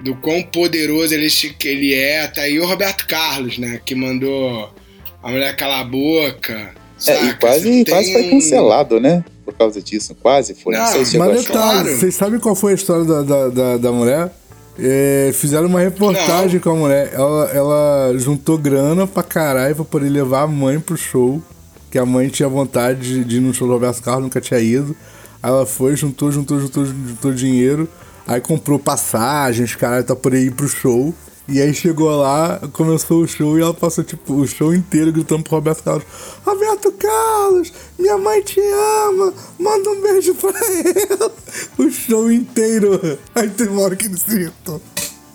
[0.04, 2.28] do quão poderoso ele, que ele é.
[2.28, 3.80] Tá aí o Roberto Carlos, né?
[3.86, 4.73] Que mandou
[5.21, 6.73] a mulher calar a boca.
[7.08, 9.23] É, e quase, Você quase foi um- cancelado, né?
[9.43, 10.15] Por causa disso.
[10.15, 10.73] Quase foi.
[10.73, 11.47] Não, Não, sei se Mas detalhe,
[11.84, 11.97] Claro.
[11.97, 14.32] vocês sabem qual foi a história da, da, da, da mulher?
[14.77, 16.59] É, fizeram uma reportagem Não.
[16.61, 17.11] com a mulher.
[17.13, 21.41] Ela, ela juntou grana pra caralho pra poder levar a mãe pro show.
[21.89, 24.59] Que a mãe tinha vontade de, de ir no show do Roberto Carlos, nunca tinha
[24.59, 24.95] ido.
[25.41, 27.88] Aí ela foi, juntou, juntou, juntou, juntou dinheiro.
[28.27, 31.13] Aí comprou passagens, caralho, tá por aí ir pro show.
[31.47, 35.43] E aí chegou lá, começou o show e ela passou tipo o show inteiro gritando
[35.43, 36.05] pro Roberto Carlos:
[36.43, 41.31] Roberto Carlos, minha mãe te ama, manda um beijo pra ela.
[41.77, 43.19] O show inteiro.
[43.35, 44.81] Aí teve uma hora que ele se irritou.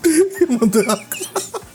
[0.05, 1.01] E mandou ela.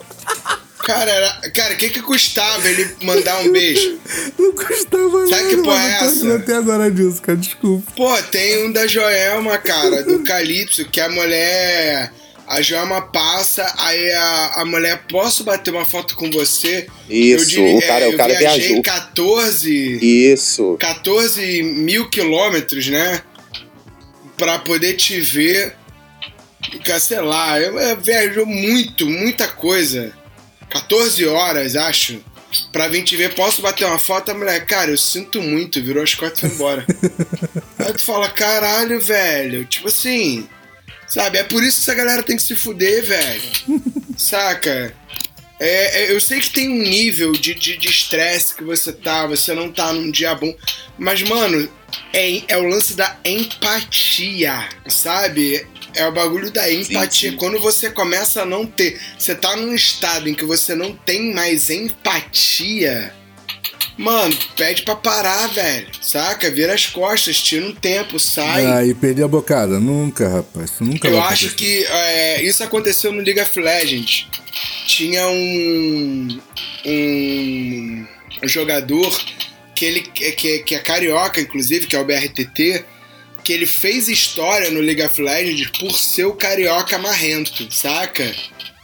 [0.86, 1.50] Cara, era...
[1.50, 3.98] cara, o que que custava ele mandar um beijo?
[4.38, 6.36] Não custava Sabe que nada, porra é essa?
[6.36, 7.38] até agora disso, cara.
[7.40, 7.92] Desculpa.
[7.98, 12.14] Pô, tem um da Joelma, cara, do Calypso, que a mulher.
[12.48, 16.88] A Joelma passa, aí a, a mulher, posso bater uma foto com você?
[17.10, 18.84] Isso, o cara, é, o cara eu viajei viajou.
[18.84, 20.78] 14, Isso.
[20.80, 23.22] 14 mil quilômetros, né?
[24.38, 25.76] Pra poder te ver.
[27.00, 30.14] Sei lá, eu, eu viajou muito, muita coisa.
[30.70, 32.24] 14 horas, acho.
[32.72, 34.30] Pra vir te ver, posso bater uma foto?
[34.30, 36.86] A mulher, cara, eu sinto muito, virou as costas e foi embora.
[37.80, 39.66] Aí tu fala, caralho, velho.
[39.66, 40.48] Tipo assim,
[41.08, 41.38] sabe?
[41.38, 43.42] É por isso que essa galera tem que se fuder, velho.
[44.18, 44.94] Saca?
[45.60, 49.26] É, é, eu sei que tem um nível de de de estresse que você tá,
[49.26, 50.54] você não tá num dia bom.
[50.98, 51.70] Mas, mano,
[52.14, 55.66] é, é o lance da empatia, sabe?
[55.94, 57.32] É o bagulho da empatia.
[57.32, 57.38] sim.
[57.38, 59.00] Quando você começa a não ter.
[59.18, 63.14] Você tá num estado em que você não tem mais empatia.
[63.98, 65.88] Mano, pede pra parar, velho.
[66.02, 66.52] Saca?
[66.52, 68.66] Vira as costas, tira um tempo, sai.
[68.66, 69.80] Aí perdi a bocada.
[69.80, 70.72] Nunca, rapaz.
[70.72, 71.56] Isso nunca Eu acho acontecer.
[71.56, 74.28] que é, isso aconteceu no League of Legends.
[74.88, 76.40] Tinha um,
[76.86, 78.06] um
[78.44, 79.18] jogador
[79.74, 82.84] que ele que, que, que é carioca, inclusive, que é o BRTT,
[83.44, 88.34] que ele fez história no League of Legends por ser o carioca marrento, saca?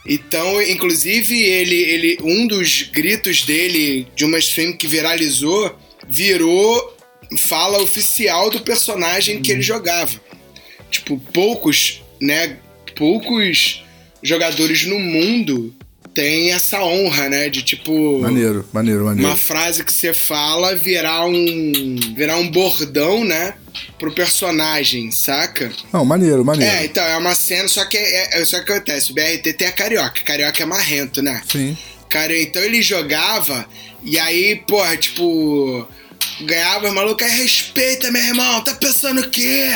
[0.06, 5.76] Então, inclusive, ele, ele um dos gritos dele de uma stream que viralizou
[6.08, 6.96] virou
[7.36, 10.20] fala oficial do personagem que ele jogava
[10.92, 12.58] tipo, poucos, né?
[12.94, 13.82] Poucos
[14.22, 15.74] jogadores no mundo
[16.14, 17.48] têm essa honra, né?
[17.48, 18.20] De tipo.
[18.20, 19.28] Maneiro, maneiro, maneiro.
[19.28, 21.96] Uma frase que você fala virar um.
[22.14, 23.54] virar um bordão, né?
[23.98, 25.72] Pro personagem, saca?
[25.92, 26.74] Não, maneiro, maneiro.
[26.74, 29.70] É, então, é uma cena, só que é, é, só que acontece, o BRT é
[29.70, 31.40] carioca, carioca é marrento, né?
[31.50, 31.76] Sim.
[32.08, 33.66] Cara, então ele jogava
[34.04, 35.88] e aí, porra, tipo,
[36.42, 39.70] ganhava os malucos, aí respeita, meu irmão, tá pensando o quê?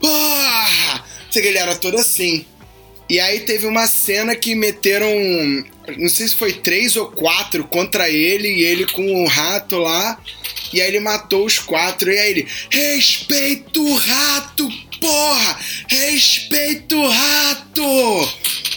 [0.00, 1.04] Porra!
[1.30, 2.46] Sei que ele era todo assim.
[3.08, 5.08] E aí teve uma cena que meteram,
[5.96, 10.20] não sei se foi três ou quatro contra ele e ele com o rato lá.
[10.72, 12.12] E aí ele matou os quatro.
[12.12, 14.68] E aí ele, respeita o rato,
[15.00, 15.60] porra!
[15.88, 18.28] Respeita o rato!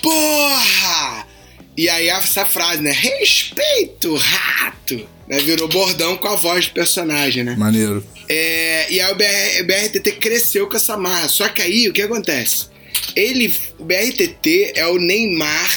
[0.01, 1.27] Porra!
[1.75, 2.91] E aí essa frase, né?
[2.91, 5.07] Respeita o rato!
[5.27, 5.39] Né?
[5.39, 7.55] Virou bordão com a voz do personagem, né?
[7.55, 8.05] Maneiro.
[8.27, 11.27] É, e aí o, BR, o BRTT cresceu com essa marra.
[11.27, 12.67] Só que aí o que acontece?
[13.15, 15.69] Ele, o BRTT é o Neymar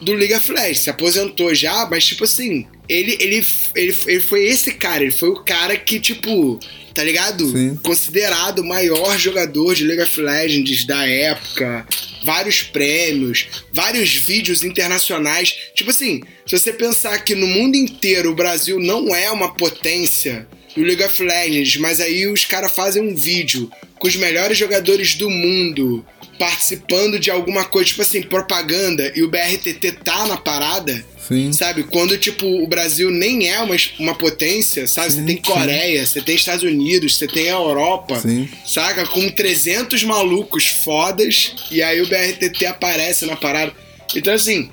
[0.00, 0.80] do League of Legends.
[0.80, 5.02] Se aposentou já, mas tipo assim, ele, ele, ele, ele foi esse cara.
[5.02, 6.58] Ele foi o cara que, tipo,
[6.94, 7.50] tá ligado?
[7.50, 7.76] Sim.
[7.82, 11.86] Considerado o maior jogador de League of Legends da época.
[12.24, 15.56] Vários prêmios, vários vídeos internacionais.
[15.74, 20.46] Tipo assim, se você pensar que no mundo inteiro o Brasil não é uma potência
[20.74, 25.14] do League of Legends, mas aí os caras fazem um vídeo com os melhores jogadores
[25.14, 26.04] do mundo
[26.38, 31.52] participando de alguma coisa, tipo assim, propaganda, e o BRTT tá na parada, Sim.
[31.52, 31.84] sabe?
[31.84, 35.12] Quando, tipo, o Brasil nem é uma, uma potência, sabe?
[35.12, 38.48] você tem Coreia, você tem Estados Unidos, você tem a Europa, Sim.
[38.66, 39.06] saca?
[39.06, 43.72] Com 300 malucos fodas, e aí o BRTT aparece na parada.
[44.14, 44.70] Então, assim,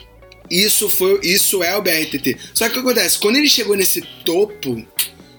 [0.50, 2.38] isso, foi, isso é o BRTT.
[2.54, 3.20] Só que o que acontece?
[3.20, 4.84] Quando ele chegou nesse topo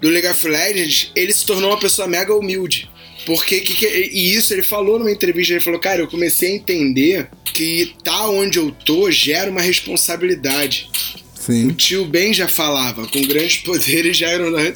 [0.00, 2.88] do League of Legends, ele se tornou uma pessoa mega humilde.
[3.26, 6.54] Porque que, que- e isso ele falou numa entrevista, ele falou, cara, eu comecei a
[6.56, 10.88] entender que tá onde eu tô gera uma responsabilidade.
[11.36, 11.68] O Sim.
[11.70, 14.72] tio Ben já falava, com grandes poderes já eram é,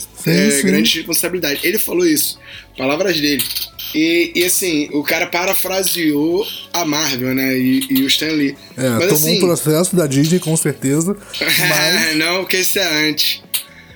[0.63, 1.63] grandes responsabilidades.
[1.65, 2.39] Ele falou isso,
[2.77, 3.45] palavras dele.
[3.95, 7.57] E, e, assim, o cara parafraseou a Marvel, né?
[7.57, 8.57] E, e o Stan Lee.
[8.77, 11.17] É, Mas tomou assim, um processo da Disney, com certeza.
[11.39, 12.17] Mas.
[12.17, 13.41] não, que esse é antes.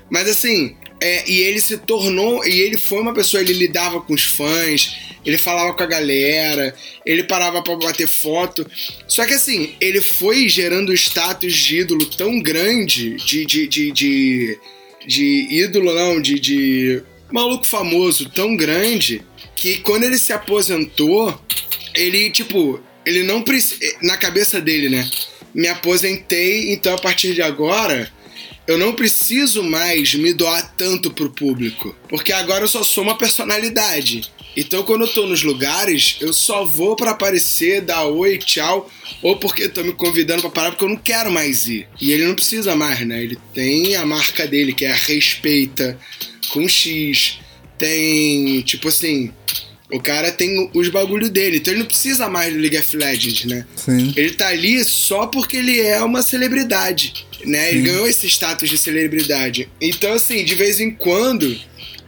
[0.08, 4.14] Mas assim, é, e ele se tornou, e ele foi uma pessoa, ele lidava com
[4.14, 6.74] os fãs, ele falava com a galera,
[7.04, 8.66] ele parava pra bater foto.
[9.06, 13.44] Só que assim, ele foi gerando status de ídolo tão grande, de.
[13.44, 14.58] de, de, de,
[15.06, 19.22] de ídolo, não, de, de maluco famoso tão grande,
[19.54, 21.38] que quando ele se aposentou,
[21.94, 23.80] ele, tipo, ele não precisa.
[24.02, 25.08] Na cabeça dele, né?
[25.54, 28.10] Me aposentei, então a partir de agora
[28.68, 33.16] eu não preciso mais me doar tanto pro público, porque agora eu só sou uma
[33.16, 34.30] personalidade.
[34.54, 38.90] Então quando eu tô nos lugares, eu só vou pra aparecer, dar oi, tchau,
[39.22, 41.88] ou porque estão me convidando pra parar porque eu não quero mais ir.
[41.98, 43.22] E ele não precisa mais, né?
[43.22, 45.98] Ele tem a marca dele, que é a Respeita,
[46.50, 47.38] com X.
[47.78, 49.32] Tem, tipo assim,
[49.90, 53.44] O cara tem os bagulho dele, então ele não precisa mais do League of Legends,
[53.46, 53.66] né?
[53.74, 54.12] Sim.
[54.16, 57.70] Ele tá ali só porque ele é uma celebridade, né?
[57.70, 59.68] Ele ganhou esse status de celebridade.
[59.80, 61.58] Então, assim, de vez em quando,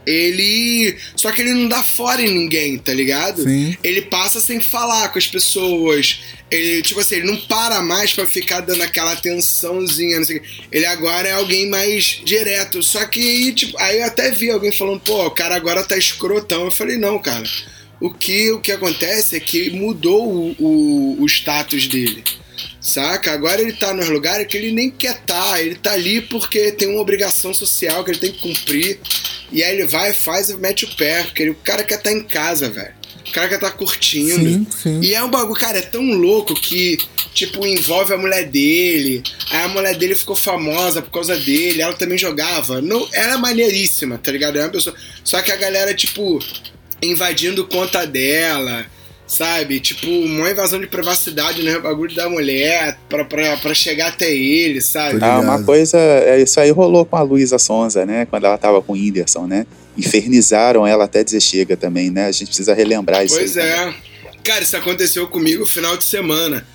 [0.05, 0.95] ele.
[1.15, 3.43] Só que ele não dá fora em ninguém, tá ligado?
[3.43, 3.75] Sim.
[3.83, 6.21] Ele passa sem falar com as pessoas.
[6.49, 10.41] Ele, tipo assim, ele não para mais pra ficar dando aquela atençãozinha, não sei o
[10.41, 10.47] quê.
[10.71, 12.83] Ele agora é alguém mais direto.
[12.83, 16.65] Só que, tipo, aí eu até vi alguém falando, pô, o cara agora tá escrotão.
[16.65, 17.47] Eu falei, não, cara.
[18.01, 22.23] O que, o que acontece é que mudou o, o, o status dele.
[22.81, 23.31] Saca?
[23.31, 25.61] Agora ele tá nos lugares que ele nem quer tá.
[25.61, 28.99] Ele tá ali porque tem uma obrigação social que ele tem que cumprir.
[29.51, 31.23] E aí ele vai, faz e mete o pé.
[31.23, 32.93] Porque ele- o cara quer estar em casa, velho.
[33.27, 34.35] O cara quer estar curtindo.
[34.35, 34.99] Sim, sim.
[35.01, 36.97] E é um bagulho, cara, é tão louco que,
[37.33, 39.21] tipo, envolve a mulher dele.
[39.51, 41.81] Aí a mulher dele ficou famosa por causa dele.
[41.81, 42.81] Ela também jogava.
[42.81, 44.57] Não, ela é maneiríssima, tá ligado?
[44.57, 44.95] É uma pessoa.
[45.23, 46.39] Só que a galera, tipo,
[47.01, 48.85] invadindo conta dela.
[49.31, 49.79] Sabe?
[49.79, 54.81] Tipo, uma invasão de privacidade no bagulho da mulher pra, pra, pra chegar até ele,
[54.81, 55.19] sabe?
[55.23, 58.25] Ah, uma coisa, é, isso aí rolou com a Luísa Sonza, né?
[58.25, 59.65] Quando ela tava com o Whindersson, né?
[59.97, 62.25] Infernizaram ela até dizer chega também, né?
[62.25, 63.69] A gente precisa relembrar isso Pois aí.
[63.69, 63.93] é.
[64.43, 66.67] Cara, isso aconteceu comigo no final de semana.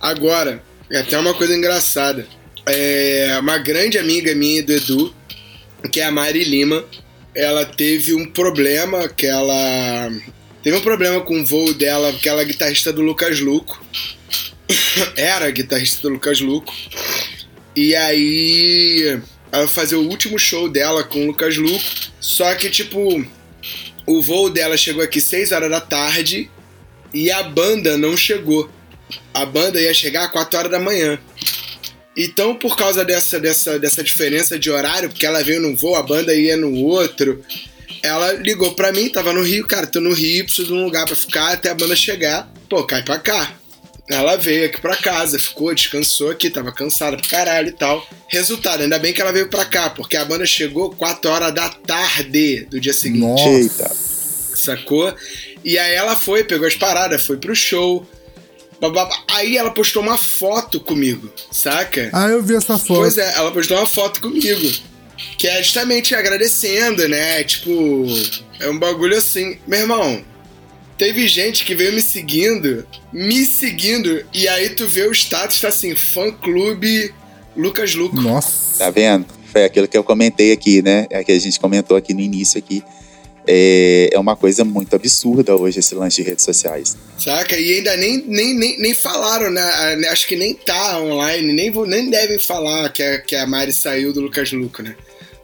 [0.00, 2.28] Agora, é até uma coisa engraçada.
[2.64, 5.12] É, uma grande amiga minha do Edu,
[5.90, 6.84] que é a Mari Lima,
[7.34, 10.12] ela teve um problema que ela.
[10.64, 13.84] Teve um problema com o voo dela, porque ela é guitarrista do Lucas Luco.
[15.14, 16.74] Era guitarrista do Lucas Luco.
[17.76, 19.20] E aí.
[19.52, 21.84] Ela fazer o último show dela com o Lucas Luco.
[22.18, 23.24] Só que, tipo,
[24.06, 26.50] o voo dela chegou aqui 6 horas da tarde
[27.12, 28.70] e a banda não chegou.
[29.34, 31.20] A banda ia chegar às 4 horas da manhã.
[32.16, 36.02] Então, por causa dessa, dessa, dessa diferença de horário, porque ela veio num voo, a
[36.02, 37.44] banda ia no outro,
[38.04, 41.06] ela ligou pra mim, tava no Rio, cara, tô no Rio, preciso de um lugar
[41.06, 42.52] pra ficar até a banda chegar.
[42.68, 43.54] Pô, cai pra cá.
[44.10, 48.06] Ela veio aqui pra casa, ficou, descansou aqui, tava cansada pra caralho e tal.
[48.28, 51.70] Resultado, ainda bem que ela veio pra cá, porque a banda chegou 4 horas da
[51.70, 53.20] tarde do dia seguinte.
[53.20, 53.48] Nossa.
[53.48, 53.90] Eita.
[54.54, 55.14] Sacou?
[55.64, 58.06] E aí ela foi, pegou as paradas, foi pro show.
[59.28, 62.10] Aí ela postou uma foto comigo, saca?
[62.12, 63.00] Ah, eu vi essa foto.
[63.00, 64.70] Pois é, ela postou uma foto comigo.
[65.38, 67.42] Que é justamente agradecendo, né?
[67.44, 68.06] Tipo,
[68.60, 69.58] é um bagulho assim.
[69.66, 70.24] Meu irmão,
[70.96, 75.68] teve gente que veio me seguindo, me seguindo, e aí tu vê o status, tá
[75.68, 77.12] assim, fã clube
[77.56, 78.20] Lucas Luco.
[78.20, 78.78] Nossa.
[78.78, 79.26] Tá vendo?
[79.52, 81.06] Foi aquilo que eu comentei aqui, né?
[81.10, 82.82] É que a gente comentou aqui no início aqui.
[83.46, 86.96] É, é uma coisa muito absurda hoje esse lance de redes sociais.
[87.18, 87.56] Saca?
[87.56, 89.62] E ainda nem, nem, nem, nem falaram, né?
[90.10, 94.12] Acho que nem tá online, nem, nem devem falar que a, que a Mari saiu
[94.12, 94.96] do Lucas Luco, né?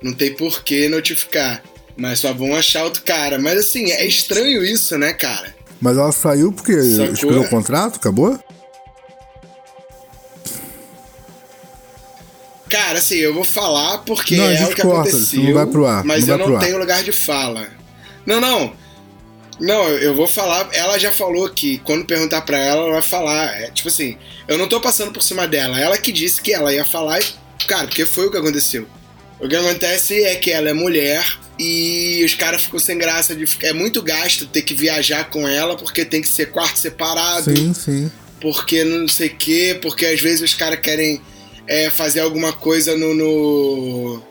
[0.03, 1.63] Não tem por que notificar.
[1.97, 3.39] Mas só vão achar outro cara.
[3.39, 5.55] Mas assim, é estranho isso, né, cara?
[5.81, 7.13] Mas ela saiu porque Sacou?
[7.13, 7.97] expirou o contrato?
[7.97, 8.39] Acabou?
[12.69, 15.43] Cara, assim, eu vou falar porque Não, é o que corta, aconteceu.
[15.43, 16.61] não vai pro ar, Mas não eu não ar.
[16.65, 17.67] tenho lugar de fala.
[18.25, 18.73] Não, não.
[19.59, 20.69] Não, eu eu vou falar.
[20.73, 23.61] Ela já falou que quando perguntar pra ela, ela vai falar.
[23.61, 25.79] É, tipo assim, eu não tô passando por cima dela.
[25.79, 27.25] Ela que disse que ela ia falar e.
[27.67, 28.87] Cara, porque foi o que aconteceu.
[29.41, 31.25] O que acontece é que ela é mulher
[31.59, 33.47] e os caras ficam sem graça de.
[33.63, 37.73] É muito gasto ter que viajar com ela porque tem que ser quarto separado Sim,
[37.75, 38.11] sim.
[38.41, 41.21] porque não sei o quê, porque às vezes os caras querem
[41.67, 43.15] é, fazer alguma coisa no.
[43.15, 44.31] no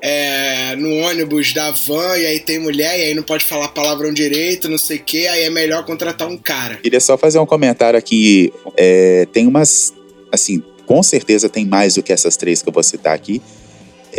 [0.00, 4.12] é, no ônibus da van, e aí tem mulher, e aí não pode falar palavrão
[4.12, 6.76] direito, não sei o quê, aí é melhor contratar um cara.
[6.76, 8.52] Queria só fazer um comentário aqui.
[8.76, 9.92] É, tem umas.
[10.30, 13.42] Assim, com certeza tem mais do que essas três que eu vou citar aqui.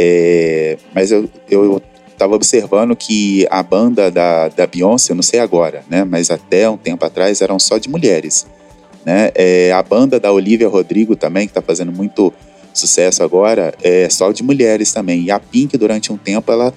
[0.02, 1.82] É, mas eu, eu
[2.18, 6.06] tava observando que a banda da, da Beyoncé, eu não sei agora, né?
[6.06, 8.48] Mas até um tempo atrás eram só de mulheres.
[9.06, 9.30] Né?
[9.36, 12.34] É, a banda da Olivia Rodrigo também, que tá fazendo muito
[12.74, 15.24] sucesso agora, é só de mulheres também.
[15.24, 16.74] E a Pink, durante um tempo, ela,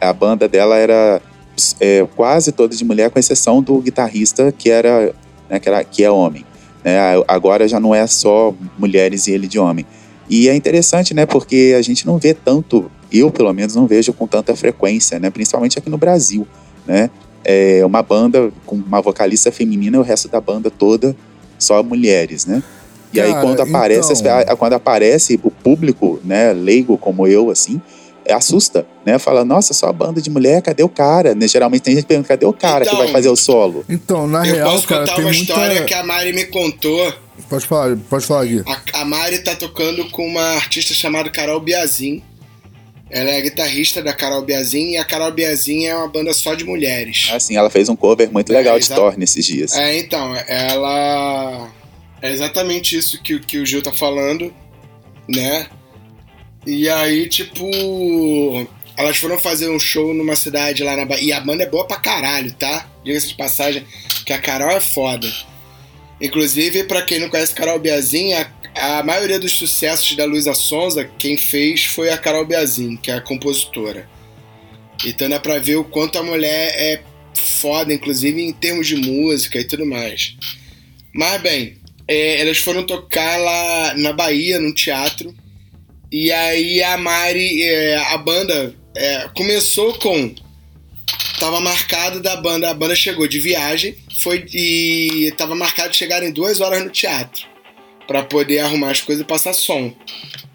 [0.00, 1.20] a banda dela era
[1.78, 5.14] é, quase toda de mulher, com exceção do guitarrista que era,
[5.50, 6.46] né, que, era que é homem.
[6.82, 6.96] Né?
[7.28, 9.84] Agora já não é só mulheres e ele de homem.
[10.34, 11.26] E é interessante, né?
[11.26, 15.28] Porque a gente não vê tanto, eu pelo menos não vejo com tanta frequência, né?
[15.28, 16.46] Principalmente aqui no Brasil,
[16.86, 17.10] né?
[17.44, 21.14] É uma banda com uma vocalista feminina e o resto da banda toda
[21.58, 22.62] só mulheres, né?
[23.12, 27.78] E aí Cara, quando aparece, então- quando aparece o público, né, leigo como eu, assim,
[28.24, 29.18] é, assusta, né?
[29.18, 31.34] Fala, nossa, só a banda de mulher, cadê o cara?
[31.34, 31.46] Né?
[31.46, 33.84] Geralmente tem gente perguntando, cadê o cara que Então, vai fazer o solo?
[33.86, 35.42] Então, na Eu real, posso cara, contar tem uma muita.
[35.52, 37.12] história que a Mari me contou.
[37.48, 38.62] Pode falar, pode falar, Gui.
[38.66, 42.22] A, a Mari tá tocando com uma artista chamada Carol Biazin.
[43.10, 46.54] Ela é a guitarrista da Carol Biazin e a Carol Biazin é uma banda só
[46.54, 47.28] de mulheres.
[47.30, 49.72] Assim, ela fez um cover muito legal É, de exa- Thor nesses dias.
[49.74, 51.70] É, então, ela.
[52.22, 54.52] É exatamente isso que, o- que o Gil tá falando,
[55.28, 55.66] né?
[56.66, 57.68] E aí, tipo.
[58.96, 61.24] Elas foram fazer um show numa cidade lá na Bahia.
[61.24, 62.86] E a banda é boa pra caralho, tá?
[63.04, 63.84] Diga-se de passagem,
[64.24, 65.30] que a Carol é foda.
[66.22, 71.04] Inclusive, pra quem não conhece Carol Biazin, a, a maioria dos sucessos da Luísa Sonza,
[71.18, 74.08] quem fez foi a Carol Biazin, que é a compositora.
[75.04, 77.02] Então dá pra ver o quanto a mulher é
[77.34, 80.36] foda, inclusive em termos de música e tudo mais.
[81.12, 85.34] Mas bem, é, elas foram tocar lá na Bahia, num teatro.
[86.10, 90.32] E aí a Mari, é, a banda, é, começou com.
[91.40, 96.32] Tava marcado da banda, a banda chegou de viagem, foi e tava marcado chegar em
[96.32, 97.46] duas horas no teatro.
[98.06, 99.94] Pra poder arrumar as coisas e passar som.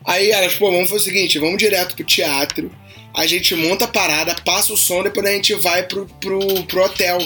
[0.06, 2.72] Aí elas, pô, vamos fazer o seguinte, vamos direto pro teatro,
[3.14, 6.84] a gente monta a parada, passa o som, depois a gente vai pro, pro, pro
[6.84, 7.18] hotel.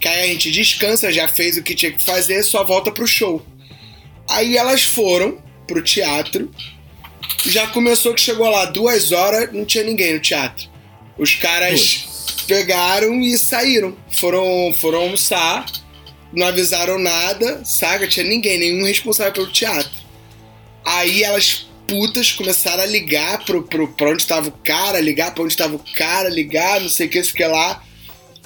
[0.00, 3.06] Que aí a gente descansa, já fez o que tinha que fazer, só volta pro
[3.06, 3.44] show.
[4.30, 6.50] Aí elas foram pro teatro.
[7.44, 10.68] Já começou que chegou lá duas horas, não tinha ninguém no teatro.
[11.18, 12.06] Os caras
[12.46, 13.96] pegaram e saíram.
[14.10, 15.66] Foram, foram almoçar,
[16.32, 18.06] não avisaram nada, saca?
[18.06, 19.90] Tinha ninguém, nenhum responsável pelo teatro.
[20.84, 25.44] Aí elas putas começaram a ligar pro, pro, pra onde tava o cara, ligar pra
[25.44, 27.82] onde tava o cara, ligar, não sei o que, isso que lá.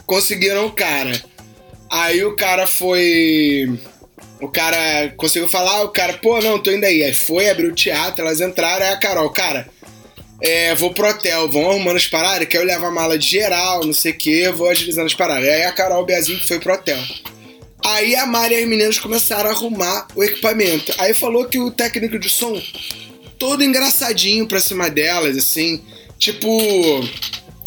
[0.07, 1.21] Conseguiram o cara.
[1.91, 3.79] Aí o cara foi.
[4.41, 7.03] O cara conseguiu falar, o cara, pô, não, tô indo aí.
[7.03, 9.69] Aí foi, abriu o teatro, elas entraram, aí a Carol, cara,
[10.43, 13.85] é, vou pro hotel, vão arrumando as paradas, que eu levo a mala de geral,
[13.85, 15.49] não sei o que, vou agilizando as paradas.
[15.49, 16.99] Aí a Carol Beazinho foi pro hotel.
[17.85, 20.93] Aí a Mari e as meninas começaram a arrumar o equipamento.
[20.99, 22.61] Aí falou que o técnico de som,
[23.39, 25.83] todo engraçadinho pra cima delas, assim,
[26.19, 26.49] tipo,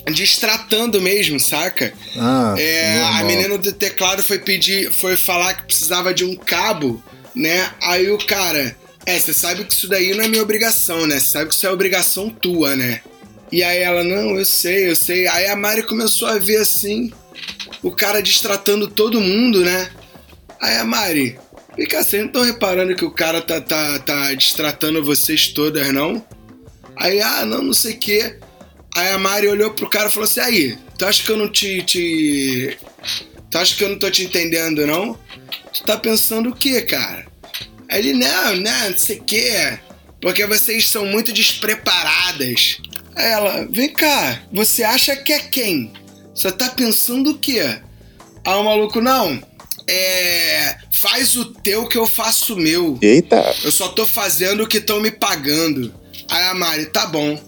[0.06, 1.94] destratando mesmo, saca?
[2.18, 7.02] Ah, É, a menina do teclado foi pedir, foi falar que precisava de um cabo,
[7.36, 7.72] né?
[7.82, 11.20] Aí o cara, é, você sabe que isso daí não é minha obrigação, né?
[11.20, 13.02] Você sabe que isso é obrigação tua, né?
[13.52, 15.28] E aí ela, não, eu sei, eu sei.
[15.28, 17.12] Aí a Mari começou a ver assim,
[17.82, 19.92] o cara destratando todo mundo, né?
[20.62, 21.38] Aí a Mari,
[21.90, 26.26] cá, vocês não estão reparando que o cara tá, tá, tá destratando vocês todas, não?
[26.96, 28.38] Aí, ah, não, não sei o quê.
[28.96, 31.50] Aí a Mari olhou pro cara e falou assim: aí, tu acha que eu não
[31.50, 32.78] te, te.
[33.50, 35.20] Tu acha que eu não tô te entendendo, não?
[35.74, 37.33] Tu tá pensando o quê, cara?
[37.94, 39.78] Aí ele, não, não, não sei o quê.
[40.20, 42.78] Porque vocês são muito despreparadas.
[43.16, 45.94] Aí ela, vem cá, você acha que é quem?
[46.34, 47.60] Você tá pensando o quê?
[48.46, 49.40] Aí o maluco, não,
[49.88, 50.76] é.
[50.92, 52.98] Faz o teu que eu faço o meu.
[53.02, 55.94] Eita, Eu só tô fazendo o que estão me pagando.
[56.30, 57.40] Aí a Mari, tá bom.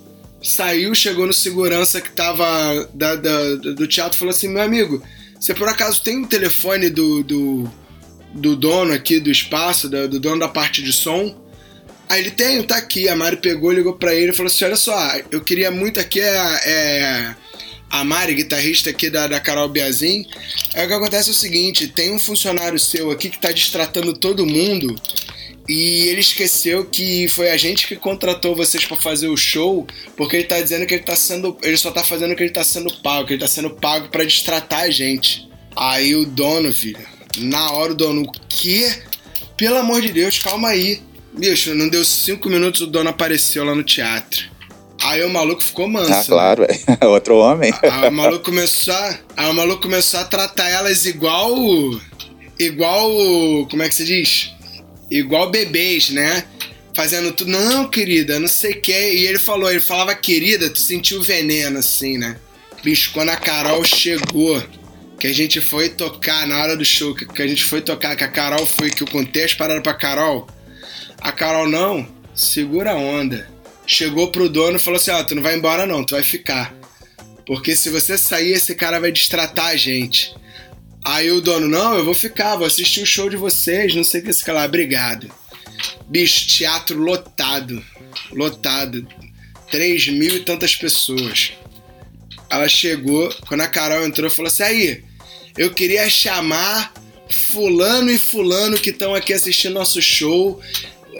[0.44, 5.02] Saiu, chegou no segurança que tava da, da- do teatro e falou assim: meu amigo,
[5.40, 7.72] você por acaso tem o telefone do, do,
[8.36, 11.34] do dono aqui do espaço, do, dono da parte de som?
[12.10, 13.08] Aí ele tem, tá aqui.
[13.08, 14.96] A Mari pegou, ligou pra ele e falou assim: olha só,
[15.32, 17.36] eu queria muito aqui é, é
[17.90, 20.26] a Mari, guitarrista aqui da, da Carol Biazin.
[20.76, 24.14] Aí o que acontece é o seguinte: tem um funcionário seu aqui que tá distratando
[24.14, 24.96] todo mundo.
[25.68, 30.36] E ele esqueceu que foi a gente que contratou vocês pra fazer o show, porque
[30.36, 31.58] ele tá dizendo que ele tá sendo.
[31.64, 34.10] Ele só tá fazendo o que ele tá sendo pago, que ele tá sendo pago
[34.10, 35.50] pra distratar a gente.
[35.76, 37.00] Aí o dono, filho,
[37.38, 38.92] na hora o dono, o quê?
[39.58, 41.02] Pelo amor de Deus, calma aí.
[41.38, 44.56] Bicho, não deu cinco minutos, o dono apareceu lá no teatro.
[45.02, 46.10] Aí o maluco ficou manso.
[46.10, 46.24] né?
[46.26, 46.80] claro, velho.
[47.10, 47.74] Outro homem.
[47.84, 51.54] Aí o maluco começou a, aí o maluco começou a tratar elas igual.
[52.58, 53.10] Igual.
[53.70, 54.52] Como é que se diz?
[55.12, 56.46] Igual bebês, né?
[56.96, 57.52] Fazendo tudo.
[57.52, 58.92] Não, querida, não sei o que.
[58.92, 62.38] E ele falou, ele falava querida, tu sentiu veneno, assim, né?
[62.84, 64.64] Bicho, quando a Carol chegou,
[65.20, 68.16] que a gente foi tocar na hora do show, que, que a gente foi tocar,
[68.16, 70.48] que a Carol foi, que eu contei as paradas pra Carol.
[71.22, 73.50] A Carol, não, segura a onda.
[73.88, 76.74] Chegou pro dono e falou assim: Ó, tu não vai embora, não, tu vai ficar.
[77.46, 80.34] Porque se você sair, esse cara vai distratar a gente.
[81.04, 84.22] Aí o dono, não, eu vou ficar, vou assistir o show de vocês, não sei
[84.22, 85.32] o que esse cara lá, obrigado.
[86.08, 87.84] Bicho, teatro lotado.
[88.32, 89.08] Lotado.
[89.70, 91.54] Três mil e tantas pessoas.
[92.50, 95.04] Ela chegou, quando a Carol entrou, falou assim: aí,
[95.58, 96.94] eu queria chamar
[97.30, 100.60] fulano e fulano que estão aqui assistindo nosso show,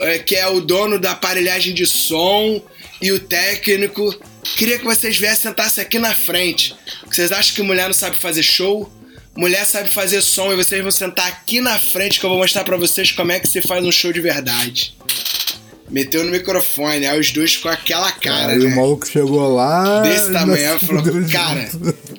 [0.00, 2.62] é, que é o dono da aparelhagem de som
[3.00, 4.14] e o técnico.
[4.56, 6.74] Queria que vocês viessem sentar-se aqui na frente.
[7.06, 8.90] Vocês acham que mulher não sabe fazer show?
[9.36, 12.64] Mulher sabe fazer som e vocês vão sentar aqui na frente que eu vou mostrar
[12.64, 14.96] pra vocês como é que se faz um show de verdade.
[15.88, 18.66] Meteu no microfone, aí os dois com aquela cara, Aí né?
[18.66, 20.00] o maluco chegou lá.
[20.00, 21.70] Desse tamanho, ela falou, cara,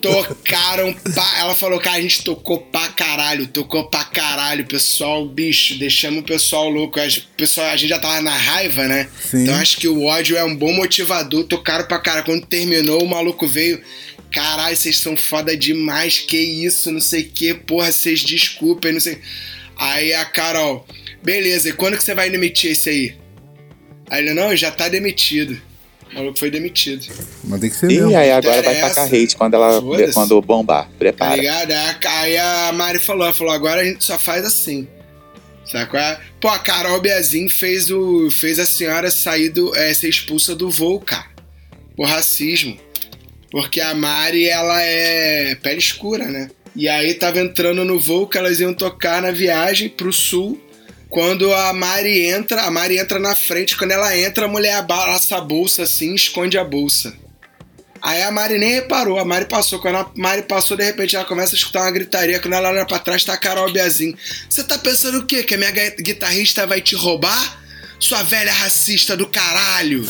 [0.02, 1.40] tocaram pra...
[1.40, 6.24] Ela falou, cara, a gente tocou pra caralho, tocou pra caralho, pessoal, bicho, deixamos o
[6.24, 6.98] pessoal louco.
[7.00, 9.10] A gente, pessoal, a gente já tava na raiva, né?
[9.20, 9.44] Sim.
[9.44, 12.26] Então acho que o ódio é um bom motivador, tocaram pra caralho.
[12.26, 13.82] Quando terminou, o maluco veio...
[14.30, 19.00] Caralho, vocês são foda demais, que isso, não sei o que, porra, vocês desculpem, não
[19.00, 19.20] sei.
[19.78, 20.86] Aí a Carol,
[21.24, 23.16] beleza, e quando que você vai demitir esse aí?
[24.10, 25.60] Aí ele, não, já tá demitido.
[26.12, 27.06] O maluco foi demitido.
[27.44, 28.18] Mas tem que ser E mesmo.
[28.18, 29.82] aí agora vai tacar hate quando ela
[30.14, 30.86] quando bombar.
[30.86, 31.36] Tá Prepara.
[31.36, 31.72] ligado?
[32.06, 34.88] Aí a- Mari falou, ela falou, agora a gente só faz assim.
[35.66, 36.18] Sabe qual é?
[36.40, 40.70] Pô, a Carol Biazin fez, o, fez a senhora sair do, é, ser expulsa do
[40.72, 41.26] voo, cara.
[41.96, 42.78] Por racismo.
[43.52, 46.50] Porque a Mari, ela é pele escura, né?
[46.74, 50.62] E aí tava entrando no voo que elas iam tocar na viagem pro sul.
[51.10, 53.78] Quando a Mari entra, a Mari entra na frente.
[53.78, 57.14] Quando ela entra, a mulher abaça a bolsa assim, esconde a bolsa.
[58.02, 59.80] Aí a Mari nem reparou, a Mari passou.
[59.80, 62.40] Quando a Mari passou, de repente ela começa a escutar uma gritaria.
[62.40, 64.16] Quando ela olha pra trás, tá a Carol Biazin.
[64.50, 65.44] Você tá pensando o quê?
[65.44, 67.64] Que a minha gui- guitarrista vai te roubar?
[68.00, 70.08] Sua velha racista do caralho!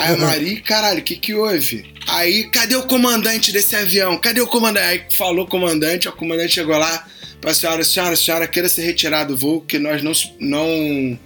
[0.00, 1.94] Aí a Mari, caralho, o que que houve?
[2.08, 4.18] Aí, cadê o comandante desse avião?
[4.18, 4.84] Cadê o comandante?
[4.84, 7.06] Aí falou o comandante, o comandante chegou lá
[7.44, 11.18] pra senhora, senhora, senhora, queira se retirar do voo, que nós não, não,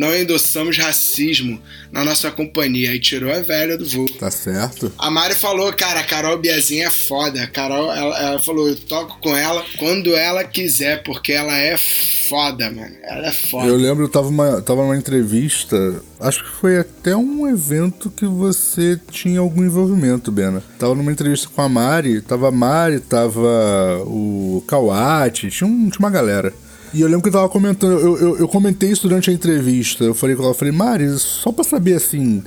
[0.00, 1.60] não endossamos racismo
[1.92, 2.90] na nossa companhia.
[2.90, 4.08] Aí tirou a velha do voo.
[4.18, 4.90] Tá certo.
[4.98, 7.42] A Mari falou, cara, a Carol Biazinha é foda.
[7.42, 11.76] A Carol, ela, ela falou, eu toco com ela quando ela quiser, porque ela é
[11.76, 12.94] foda, mano.
[13.02, 13.66] Ela é foda.
[13.66, 15.76] Eu lembro, eu tava, uma, tava numa entrevista,
[16.18, 20.62] acho que foi até um evento que você tinha algum envolvimento, Bena.
[20.78, 25.98] Tava numa entrevista com a Mari, tava a Mari, tava o Kawati, tinha, um- tinha
[26.00, 26.52] uma galera.
[26.92, 30.02] E eu lembro que eu tava comentando, eu, eu, eu comentei isso durante a entrevista.
[30.04, 32.42] Eu falei com ela, eu falei, Mari, só pra saber assim.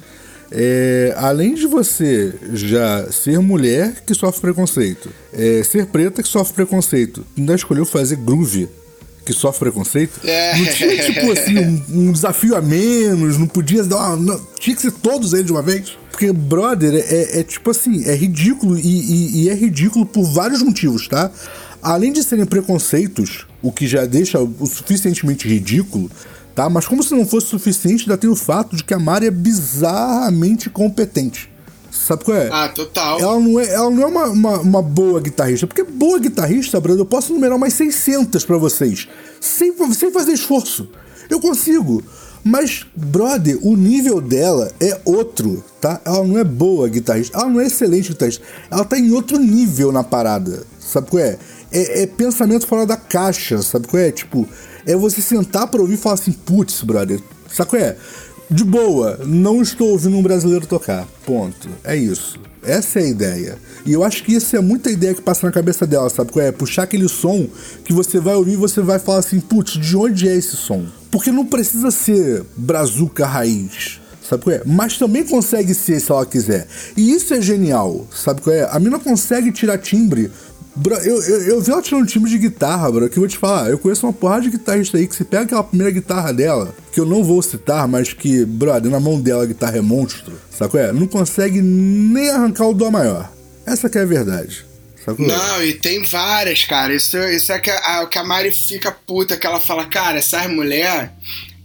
[0.51, 6.53] é, além de você já ser mulher que sofre preconceito, é, ser preta que sofre
[6.53, 8.67] preconceito, ainda escolheu fazer groove
[9.25, 10.57] que sofre preconceito, É.
[10.57, 14.75] não tinha, tipo assim, um, um desafio a menos, não podia dar uma, não, tinha
[14.75, 15.97] que ser todos eles de uma vez.
[16.11, 20.61] Porque, brother, é, é tipo assim, é ridículo e, e- e é ridículo por vários
[20.61, 21.31] motivos, tá?
[21.83, 26.09] Além de serem preconceitos, o que já deixa o suficientemente ridículo,
[26.55, 26.69] tá?
[26.69, 29.31] Mas como se não fosse suficiente, ainda tem o fato de que a Mari é
[29.31, 31.51] bizarramente competente.
[31.91, 32.49] Sabe qual é?
[32.51, 33.19] Ah, total.
[33.19, 35.67] Ela não é, ela não é uma, uma, uma boa guitarrista.
[35.67, 39.07] Porque boa guitarrista, Brando, eu posso numerar umas 600 pra vocês.
[39.39, 40.89] Sem, sem fazer esforço.
[41.29, 42.03] Eu consigo.
[42.43, 46.01] Mas, brother, o nível dela é outro, tá?
[46.03, 47.37] Ela não é boa guitarrista.
[47.37, 48.43] Ela não é excelente guitarrista.
[48.71, 50.65] Ela tá em outro nível na parada.
[50.79, 51.37] Sabe qual é?
[51.73, 54.11] É, é pensamento fora da caixa, sabe qual é?
[54.11, 54.47] Tipo,
[54.85, 57.19] é você sentar pra ouvir e falar assim, putz, brother,
[57.51, 57.97] sabe qual é?
[58.49, 61.07] De boa, não estou ouvindo um brasileiro tocar.
[61.25, 61.69] Ponto.
[61.83, 62.39] É isso.
[62.61, 63.57] Essa é a ideia.
[63.85, 66.45] E eu acho que isso é muita ideia que passa na cabeça dela, sabe qual
[66.45, 66.51] é?
[66.51, 67.47] Puxar aquele som
[67.83, 70.85] que você vai ouvir e você vai falar assim, putz, de onde é esse som?
[71.11, 73.99] Porque não precisa ser brazuca raiz.
[74.27, 74.61] Sabe qual é?
[74.65, 76.65] Mas também consegue ser se ela quiser.
[76.95, 78.67] E isso é genial, sabe qual é?
[78.71, 80.31] A mina consegue tirar timbre.
[80.75, 83.37] Bro, eu, eu, eu vi ela tirando timbre de guitarra, bro, que eu vou te
[83.37, 83.69] falar.
[83.69, 86.99] Eu conheço uma porrada de guitarrista aí que se pega aquela primeira guitarra dela, que
[86.99, 90.83] eu não vou citar, mas que, brother, na mão dela a guitarra é monstro, qual
[90.83, 90.91] é?
[90.91, 93.31] Não consegue nem arrancar o dó maior.
[93.65, 94.65] Essa que é a verdade.
[95.05, 95.11] É?
[95.21, 96.93] Não, e tem várias, cara.
[96.93, 100.47] Isso, isso é que a, que a Mari fica puta, que ela fala, cara, essas
[100.47, 101.09] mulheres,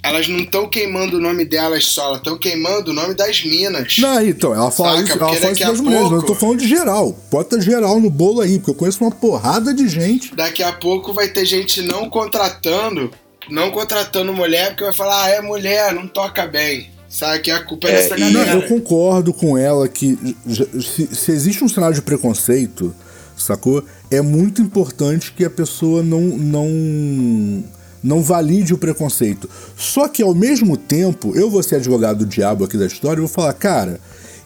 [0.03, 3.97] elas não estão queimando o nome delas só, elas estão queimando o nome das minas.
[3.99, 5.03] Não, então, ela fala Saca?
[5.05, 7.19] isso, ela fala isso das mulheres, mas eu pouco- tô falando de geral.
[7.31, 10.35] Bota geral no bolo aí, porque eu conheço uma porrada de gente.
[10.35, 13.11] Daqui a pouco vai ter gente não contratando,
[13.51, 16.91] não contratando mulher, porque vai falar, ah, é mulher, não toca bem.
[17.09, 18.59] Sabe que a culpa é, É, dessa e- Não, galera.
[18.59, 22.95] eu concordo com ela que se, se existe um cenário de preconceito,
[23.37, 23.83] sacou?
[24.11, 27.65] É muito importante que a pessoa não não
[28.03, 29.49] não valide o preconceito.
[29.77, 33.21] Só que ao mesmo tempo, eu vou ser advogado do diabo aqui da história e
[33.21, 34.01] vou falar, cara,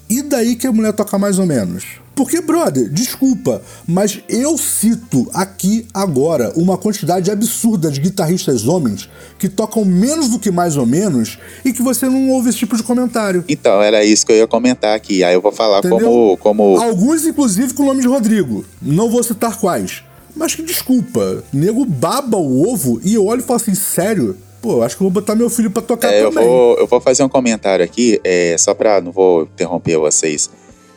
[0.08, 2.02] e daí que a mulher toca mais ou menos?
[2.14, 9.48] Porque, brother, desculpa, mas eu cito aqui agora uma quantidade absurda de guitarristas homens que
[9.48, 12.82] tocam menos do que mais ou menos e que você não ouve esse tipo de
[12.82, 13.42] comentário.
[13.48, 15.24] Então, era isso que eu ia comentar aqui.
[15.24, 15.98] Aí eu vou falar Entendeu?
[15.98, 16.36] como.
[16.36, 18.64] como Alguns, inclusive, com o nome de Rodrigo.
[18.80, 20.02] Não vou citar quais.
[20.34, 21.44] Mas que desculpa.
[21.52, 24.36] Nego baba o ovo e eu olho e falo assim, sério?
[24.60, 26.46] Pô, eu acho que eu vou botar meu filho pra tocar É, eu, também.
[26.46, 29.00] vou, eu vou fazer um comentário aqui, é, só pra.
[29.00, 30.48] Não vou interromper vocês,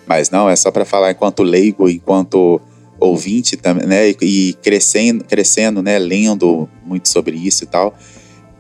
[0.08, 2.62] mas não, é só pra falar enquanto leigo, enquanto
[3.00, 4.10] ouvinte também, né?
[4.22, 5.98] E, crescendo, crescendo, né?
[6.00, 7.94] Lendo muito sobre isso e tal.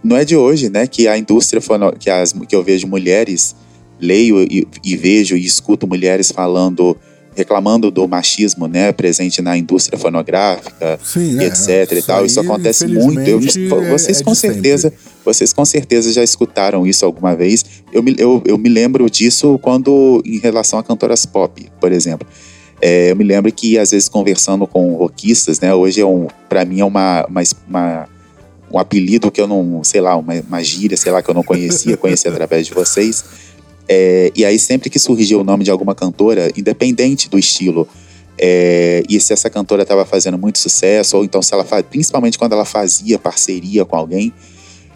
[0.03, 1.61] não é de hoje, né, que a indústria
[1.99, 3.55] que, as, que eu vejo mulheres,
[3.99, 6.97] leio e, e vejo e escuto mulheres falando
[7.35, 12.25] reclamando do machismo, né, presente na indústria fonográfica, Sim, e etc é, e tal.
[12.25, 13.19] Isso acontece muito.
[13.19, 13.39] Eu,
[13.89, 15.05] vocês é com certeza, sempre.
[15.23, 17.65] vocês com certeza já escutaram isso alguma vez.
[17.91, 22.27] Eu me, eu, eu me lembro disso quando em relação a cantoras pop, por exemplo.
[22.81, 26.65] É, eu me lembro que às vezes conversando com rockistas, né, hoje é um, para
[26.65, 28.07] mim é uma, uma, uma
[28.71, 31.43] um apelido que eu não, sei lá, uma, uma gíria, sei lá, que eu não
[31.43, 33.23] conhecia, conheci através de vocês.
[33.87, 37.87] É, e aí, sempre que surgia o nome de alguma cantora, independente do estilo,
[38.37, 42.53] é, e se essa cantora estava fazendo muito sucesso, ou então se ela principalmente quando
[42.53, 44.33] ela fazia parceria com alguém,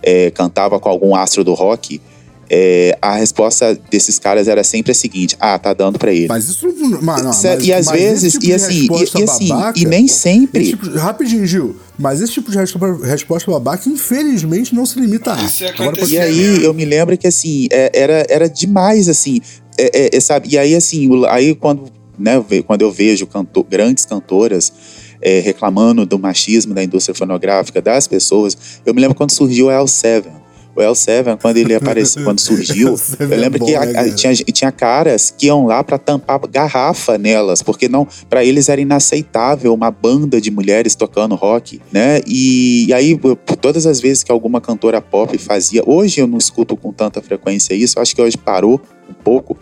[0.02, 2.02] é, cantava com algum astro do rock,
[2.50, 6.28] é, a resposta desses caras era sempre a seguinte: ah, tá dando para ele.
[6.28, 7.02] Mas isso não.
[7.02, 10.70] Mas, e às vezes, tipo e assim, e, e, assim, babaca, e nem sempre.
[10.70, 15.44] Tipo, rapidinho, Gil, mas esse tipo de resposta babaca, infelizmente, não se limita a.
[15.44, 19.40] Isso Agora, e aí eu me lembro que assim, é, era, era demais, assim.
[19.78, 20.50] É, é, é sabe?
[20.50, 24.74] E aí, assim, aí quando, né, quando eu vejo cantor, grandes cantoras.
[25.22, 28.58] É, reclamando do machismo da indústria fonográfica das pessoas.
[28.86, 30.39] Eu me lembro quando surgiu o L7
[30.80, 34.34] o L7, quando ele apareceu, quando surgiu, eu lembro é bom, que a, né, tinha,
[34.34, 39.74] tinha caras que iam lá para tampar garrafa nelas, porque não, para eles era inaceitável
[39.74, 42.22] uma banda de mulheres tocando rock, né?
[42.26, 43.20] E, e aí,
[43.62, 47.74] todas as vezes que alguma cantora pop fazia, hoje eu não escuto com tanta frequência
[47.74, 49.58] isso, acho que hoje parou um pouco,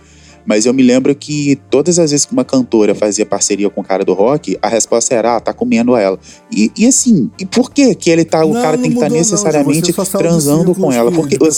[0.47, 3.83] mas eu me lembro que todas as vezes que uma cantora fazia parceria com o
[3.83, 6.17] cara do rock, a resposta era, ah, tá comendo ela.
[6.49, 9.09] E, e assim, e por que que ele tá, o não, cara tem que estar
[9.09, 11.11] tá necessariamente transando com ela?
[11.11, 11.49] Porque eu,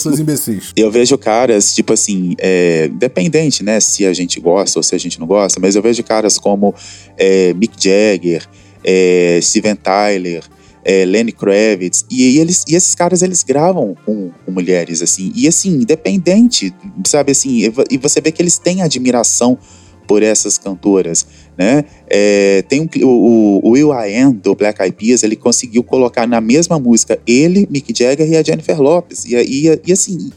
[0.76, 4.98] eu vejo caras, tipo assim, é, dependente, né, se a gente gosta ou se a
[4.98, 6.74] gente não gosta, mas eu vejo caras como
[7.16, 8.44] é, Mick Jagger,
[8.82, 10.42] é, Steven Tyler,
[10.84, 15.32] é, Lenny Kravitz, e, e, eles, e esses caras eles gravam com, com, mulheres, assim,
[15.34, 16.74] e assim, independente,
[17.06, 19.58] sabe assim, e você vê que eles têm admiração
[20.06, 21.24] por essas cantoras,
[21.56, 21.84] né?
[22.08, 26.26] É, tem um, o, o Will I Am, do Black Eyed Peas, ele conseguiu colocar
[26.26, 30.32] na mesma música ele, Mick Jagger e a Jennifer Lopez, e, e, e assim,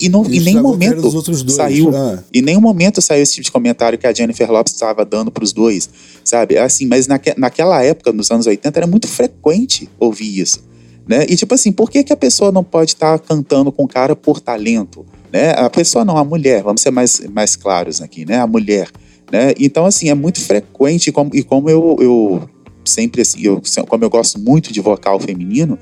[0.00, 1.94] e não, em nenhum momento saiu.
[1.94, 2.22] Ah.
[2.32, 5.42] Em nenhum momento saiu esse tipo de comentário que a Jennifer Lopes estava dando para
[5.42, 5.88] os dois,
[6.24, 6.56] sabe?
[6.58, 10.62] Assim, mas naque, naquela época, nos anos 80, era muito frequente ouvir isso.
[11.06, 11.24] Né?
[11.28, 13.88] E tipo assim, por que, que a pessoa não pode estar tá cantando com o
[13.88, 15.06] cara por talento?
[15.32, 15.52] Né?
[15.52, 18.38] A pessoa não, a mulher, vamos ser mais, mais claros aqui, né?
[18.38, 18.90] A mulher.
[19.32, 19.52] Né?
[19.58, 22.48] Então, assim, é muito frequente, e como, e como eu, eu
[22.84, 25.78] sempre, assim, eu, como eu gosto muito de vocal feminino,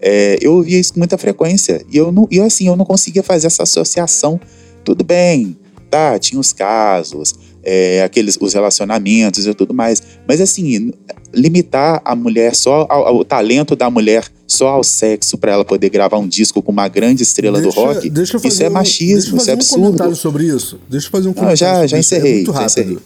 [0.00, 1.84] é, eu ouvia isso com muita frequência.
[1.90, 4.40] E eu, não, assim, eu não conseguia fazer essa associação.
[4.84, 5.56] Tudo bem,
[5.90, 10.02] tá, tinha os casos, é, aqueles, os relacionamentos e tudo mais.
[10.28, 10.92] Mas assim,
[11.34, 15.90] limitar a mulher só ao, ao talento da mulher só ao sexo para ela poder
[15.90, 18.12] gravar um disco com uma grande estrela deixa, do rock,
[18.46, 19.82] isso é machismo, isso é absurdo.
[19.82, 20.78] um comentário sobre isso.
[20.88, 21.80] Deixa eu fazer um comentário.
[21.80, 22.98] Não, já, já encerrei, é já encerrei.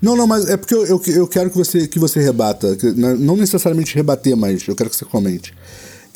[0.00, 2.76] Não, não, mas é porque eu, eu, eu, quero que você, que você rebata.
[3.18, 5.52] Não necessariamente rebater, mas eu quero que você comente.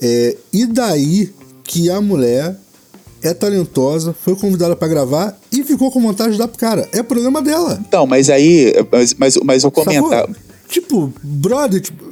[0.01, 1.33] É, e daí
[1.65, 2.57] que a mulher
[3.23, 6.89] é talentosa, foi convidada para gravar e ficou com vontade de dar pro cara.
[6.93, 7.79] É problema dela.
[7.87, 8.73] Então, mas aí.
[8.91, 10.35] Mas, mas, mas o comentário.
[10.69, 12.05] Tipo, brother, tipo,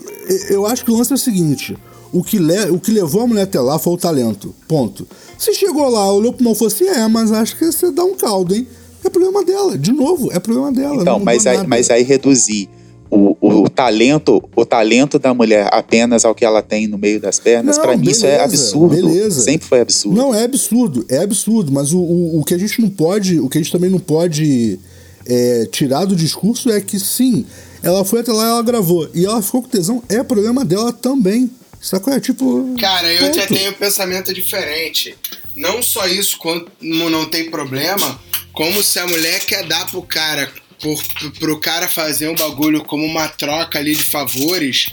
[0.51, 1.77] eu acho que o lance é o seguinte:
[2.13, 4.55] o que, le, o que levou a mulher até lá foi o talento.
[4.67, 5.07] Ponto.
[5.39, 8.05] Se chegou lá, olhou pro mal e falou assim: é, mas acho que você dá
[8.05, 8.67] um caldo, hein?
[9.05, 9.79] É problema dela.
[9.79, 11.03] De novo, é problema dela.
[11.03, 12.69] Então, mas aí, mas aí reduzir
[13.11, 17.21] o, o, o, talento o talento da mulher apenas ao que ela tem no meio
[17.21, 18.95] das pernas, para mim isso é absurdo.
[18.95, 19.43] Beleza.
[19.43, 20.17] Sempre foi absurdo.
[20.17, 23.49] Não, é absurdo, é absurdo, mas o, o, o que a gente não pode, o
[23.49, 24.79] que a gente também não pode
[25.27, 27.45] é, tirar do discurso é que sim,
[27.83, 29.09] ela foi até lá e ela gravou.
[29.15, 31.51] E ela ficou com tesão, é problema dela também.
[31.81, 32.13] Sacou?
[32.13, 32.75] É tipo.
[32.81, 33.37] Cara, eu ponto.
[33.37, 35.17] já tenho um pensamento diferente.
[35.55, 38.21] Não só isso, como não tem problema,
[38.53, 40.51] como se a mulher quer dar pro cara
[40.95, 44.89] por, pro cara fazer um bagulho como uma troca ali de favores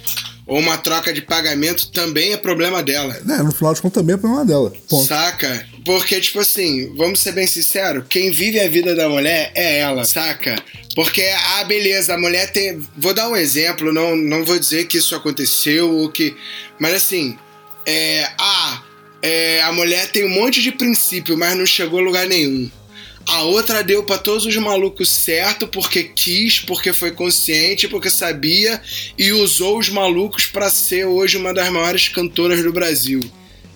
[0.45, 3.15] ou uma troca de pagamento também é problema dela.
[3.15, 4.73] É, no final de contas também é problema dela.
[4.89, 5.07] Ponto.
[5.07, 5.67] Saca?
[5.85, 10.03] Porque, tipo assim, vamos ser bem sinceros, quem vive a vida da mulher é ela,
[10.05, 10.55] saca?
[10.95, 12.79] Porque, ah, beleza, a mulher tem.
[12.97, 16.35] Vou dar um exemplo, não, não vou dizer que isso aconteceu ou que.
[16.79, 17.37] Mas assim,
[17.85, 18.29] é.
[18.37, 18.83] Ah,
[19.21, 22.69] é, a mulher tem um monte de princípio, mas não chegou a lugar nenhum.
[23.25, 28.81] A outra deu para todos os malucos certo porque quis, porque foi consciente, porque sabia
[29.17, 33.21] e usou os malucos para ser hoje uma das maiores cantoras do Brasil.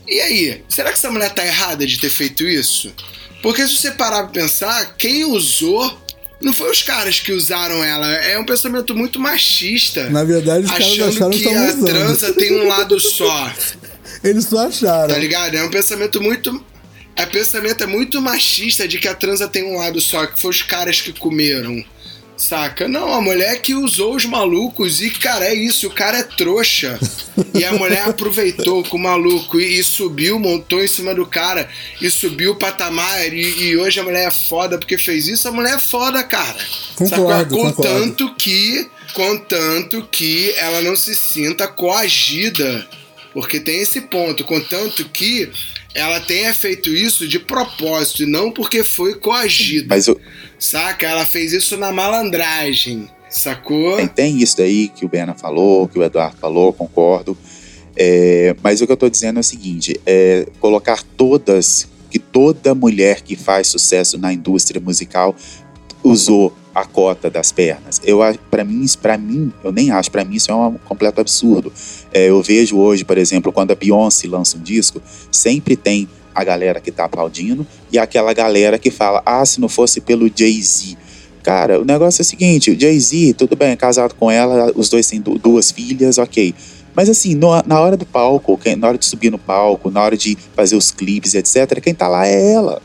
[0.07, 2.93] E aí, será que essa mulher tá errada de ter feito isso?
[3.41, 5.97] Porque se você parar pra pensar, quem usou
[6.41, 8.07] não foi os caras que usaram ela.
[8.13, 10.09] É um pensamento muito machista.
[10.09, 13.51] Na verdade, os caras acharam que, que a transa tem um lado só.
[14.23, 15.13] Eles só acharam.
[15.13, 15.55] Tá ligado?
[15.55, 16.63] É um pensamento muito.
[17.17, 20.51] É pensamento é muito machista de que a transa tem um lado só, que foi
[20.51, 21.83] os caras que comeram.
[22.37, 22.87] Saca?
[22.87, 26.99] Não, a mulher que usou os malucos e, cara, é isso, o cara é trouxa.
[27.55, 31.67] e a mulher aproveitou com o maluco e, e, subiu, montou em cima do cara
[31.99, 33.33] e subiu o patamar.
[33.33, 35.47] E, e, hoje a mulher é foda porque fez isso.
[35.47, 36.63] A mulher é foda, cara.
[36.95, 37.73] Concordo, Saca?
[37.73, 38.87] Contanto que.
[39.13, 42.87] Contanto que ela não se sinta coagida.
[43.33, 44.43] Porque tem esse ponto.
[44.43, 45.51] Contanto que
[45.97, 49.87] ela tenha feito isso de propósito e não porque foi coagida.
[49.89, 50.21] Mas eu...
[50.59, 51.07] Saca?
[51.07, 53.09] Ela fez isso na malandragem.
[53.27, 53.97] Sacou?
[53.97, 57.35] Tem, tem isso daí que o Bena falou, que o Eduardo falou, concordo.
[57.95, 62.75] É, mas o que eu tô dizendo é o seguinte: é colocar todas, que toda
[62.75, 65.35] mulher que faz sucesso na indústria musical
[66.03, 67.99] usou a cota das pernas.
[68.03, 68.19] Eu
[68.51, 71.73] para mim, para mim, eu nem acho, para mim isso é um completo absurdo.
[72.13, 75.01] É, eu vejo hoje, por exemplo, quando a Beyoncé lança um disco,
[75.31, 79.67] sempre tem a galera que tá aplaudindo e aquela galera que fala: "Ah, se não
[79.67, 80.95] fosse pelo Jay-Z".
[81.41, 84.87] Cara, o negócio é o seguinte, o Jay-Z, tudo bem, é casado com ela, os
[84.87, 86.53] dois têm duas filhas, OK.
[86.93, 90.15] Mas assim, no, na hora do palco, na hora de subir no palco, na hora
[90.15, 92.81] de fazer os clipes, etc, quem tá lá é ela.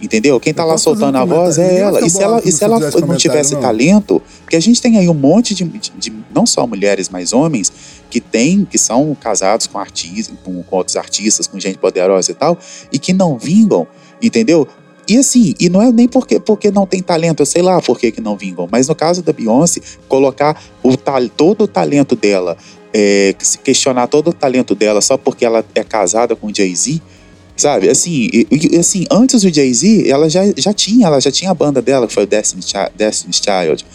[0.00, 0.40] Entendeu?
[0.40, 2.00] Quem tá lá soltando a voz é ela.
[2.04, 3.60] E se ela, e se ela não tivesse não.
[3.60, 7.34] talento, porque a gente tem aí um monte de, de, de, não só mulheres, mas
[7.34, 7.70] homens
[8.08, 12.34] que tem, que são casados com artistas, com, com outros artistas, com gente poderosa e
[12.34, 12.58] tal,
[12.90, 13.86] e que não vingam,
[14.22, 14.66] entendeu?
[15.06, 17.98] E assim, e não é nem porque, porque não tem talento, eu sei lá por
[17.98, 20.96] que, que não vingam, mas no caso da Beyoncé, colocar o,
[21.28, 22.56] todo o talento dela,
[22.92, 27.02] é, questionar todo o talento dela só porque ela é casada com Jay-Z,
[27.60, 27.90] Sabe?
[27.90, 31.54] Assim, e, e, assim antes do Jay-Z, ela já, já tinha, ela já tinha a
[31.54, 33.86] banda dela, que foi o Destiny's, Child, Child,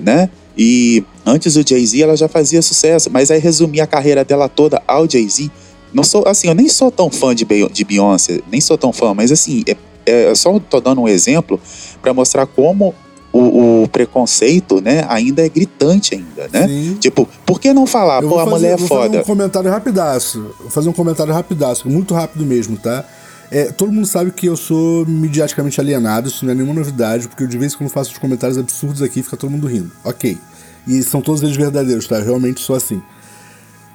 [0.00, 0.30] né?
[0.56, 4.80] E antes do Jay-Z, ela já fazia sucesso, mas aí resumir a carreira dela toda
[4.86, 5.50] ao Jay-Z,
[5.92, 9.12] não sou, assim, eu nem sou tão fã de, de Beyoncé, nem sou tão fã,
[9.12, 11.60] mas assim, é, é só tô dando um exemplo
[12.00, 12.94] para mostrar como
[13.32, 16.66] o, o, preconceito, né, ainda é gritante ainda, né?
[16.66, 16.96] Sim.
[16.98, 18.88] Tipo, por que não falar, pô, a fazer, mulher é foda?
[18.88, 23.04] Vou fazer um comentário rapidaço, vou fazer um comentário rapidaço, muito rápido mesmo, tá?
[23.50, 27.42] É, todo mundo sabe que eu sou midiaticamente alienado, isso não é nenhuma novidade, porque
[27.42, 29.90] eu de vez em quando faço os comentários absurdos aqui e fica todo mundo rindo.
[30.04, 30.38] Ok.
[30.86, 32.16] E são todos eles verdadeiros, tá?
[32.16, 33.02] Eu realmente sou assim.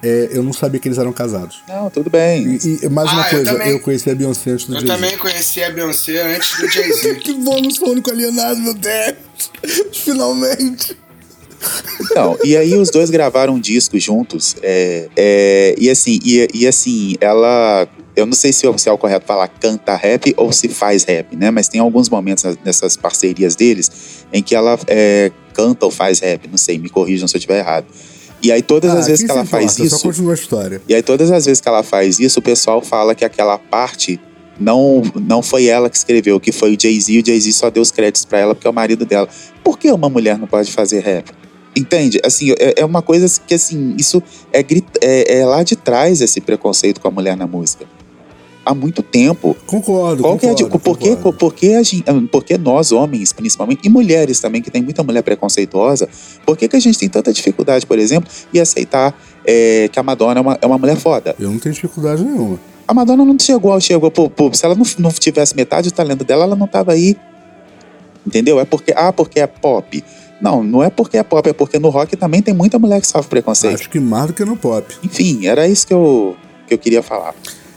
[0.02, 1.62] É, eu não sabia que eles eram casados.
[1.66, 2.58] Não, tudo bem.
[2.62, 4.86] E, e mais uma ah, coisa, eu, também, eu, conheci a Beyoncé antes do Jay-Z.
[4.86, 7.14] Eu também conheci a Beyoncé antes do Jay-Z.
[7.20, 9.16] que bom, não sou o único alienado, meu Deus!
[9.92, 10.96] Finalmente!
[12.00, 14.56] Então, e aí os dois gravaram um disco juntos.
[14.62, 17.88] É, é, e assim, e, e, assim, ela.
[18.14, 21.36] Eu não sei se, se é o correto falar canta rap ou se faz rap,
[21.36, 21.50] né?
[21.50, 26.48] Mas tem alguns momentos nessas parcerias deles em que ela é, canta ou faz rap.
[26.48, 27.86] Não sei, me corrijam se eu estiver errado.
[28.46, 29.98] E aí todas ah, as vezes que ela importa, faz isso.
[29.98, 30.80] Só continua a história.
[30.88, 34.20] E aí todas as vezes que ela faz isso, o pessoal fala que aquela parte
[34.56, 37.82] não, não foi ela que escreveu, que foi o Jay-Z, e o Jay-Z só deu
[37.82, 39.28] os créditos para ela porque é o marido dela.
[39.64, 41.28] Por que uma mulher não pode fazer rap?
[41.76, 42.20] Entende?
[42.24, 44.22] Assim, é, é uma coisa que, assim, isso
[44.52, 44.64] é,
[45.02, 47.84] é, é lá de trás, esse preconceito com a mulher na música
[48.66, 49.56] há muito tempo.
[49.64, 50.24] Concordo.
[50.24, 53.88] Qual concordo, é, por, que, por, que a gente, por que nós, homens, principalmente, e
[53.88, 56.08] mulheres também, que tem muita mulher preconceituosa,
[56.44, 60.02] por que, que a gente tem tanta dificuldade, por exemplo, em aceitar é, que a
[60.02, 61.36] Madonna é uma, é uma mulher foda?
[61.38, 62.58] Eu não tenho dificuldade nenhuma.
[62.88, 66.24] A Madonna não chegou, chegou pô, pô, se ela não, não tivesse metade do talento
[66.24, 67.16] dela, ela não tava aí.
[68.26, 68.58] Entendeu?
[68.58, 70.02] É porque, ah, porque é pop.
[70.40, 73.06] Não, não é porque é pop, é porque no rock também tem muita mulher que
[73.06, 73.76] sofre preconceito.
[73.76, 74.92] Acho que mais do que no pop.
[75.04, 76.36] Enfim, era isso que eu,
[76.66, 77.34] que eu queria falar.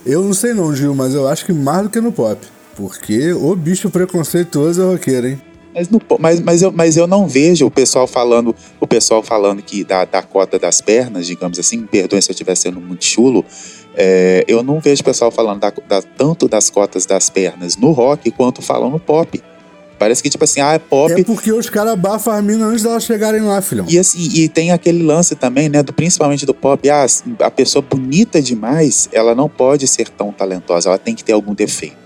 [0.09, 2.39] Eu não sei não, Gil, mas eu acho que mais do que no pop.
[2.75, 5.41] Porque o bicho preconceituoso é roqueiro, hein?
[5.71, 9.61] Mas, no, mas, mas, eu, mas eu não vejo o pessoal falando o pessoal falando
[9.61, 13.45] que da, da cota das pernas, digamos assim, perdoem se eu estiver sendo muito chulo,
[13.93, 17.91] é, eu não vejo o pessoal falando da, da, tanto das cotas das pernas no
[17.91, 19.39] rock quanto falam no pop.
[19.99, 21.11] Parece que, tipo assim, ah, é pop.
[21.11, 23.85] É porque os caras abafam as minas antes delas chegarem lá, filhão.
[23.89, 27.05] E assim, e tem aquele lance também, né, do, principalmente do pop, ah,
[27.41, 31.53] a pessoa bonita demais, ela não pode ser tão talentosa, ela tem que ter algum
[31.53, 31.97] defeito.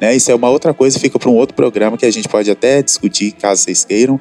[0.00, 0.16] Né?
[0.16, 2.82] Isso é uma outra coisa, fica para um outro programa que a gente pode até
[2.82, 4.18] discutir, caso vocês queiram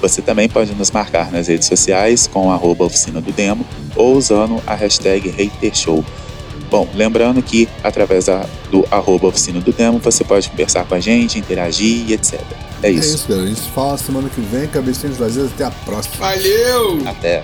[0.00, 3.66] Você também pode nos marcar nas redes sociais com a oficina do demo
[3.96, 6.04] ou usando a hashtag HaterShow.
[6.76, 8.26] Bom, lembrando que através
[8.70, 12.38] do arroba oficina do demo você pode conversar com a gente, interagir e etc.
[12.82, 13.12] É isso.
[13.12, 13.46] É isso, galera.
[13.46, 14.68] A gente se fala semana que vem.
[14.68, 15.50] Cabecinhas vazias.
[15.54, 16.16] Até a próxima.
[16.18, 17.00] Valeu!
[17.06, 17.42] Até.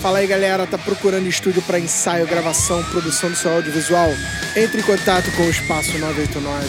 [0.00, 0.66] Fala aí, galera.
[0.66, 4.10] Tá procurando estúdio para ensaio, gravação, produção do seu audiovisual?
[4.56, 6.66] Entre em contato com o Espaço 989.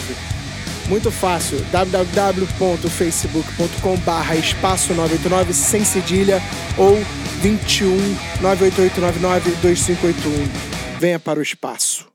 [0.88, 6.40] Muito fácil, www.facebook.com barra espaço 989 sem cedilha
[6.78, 6.96] ou
[7.40, 7.96] 21
[8.40, 10.73] 98899 2581.
[11.04, 12.13] Venha para o espaço.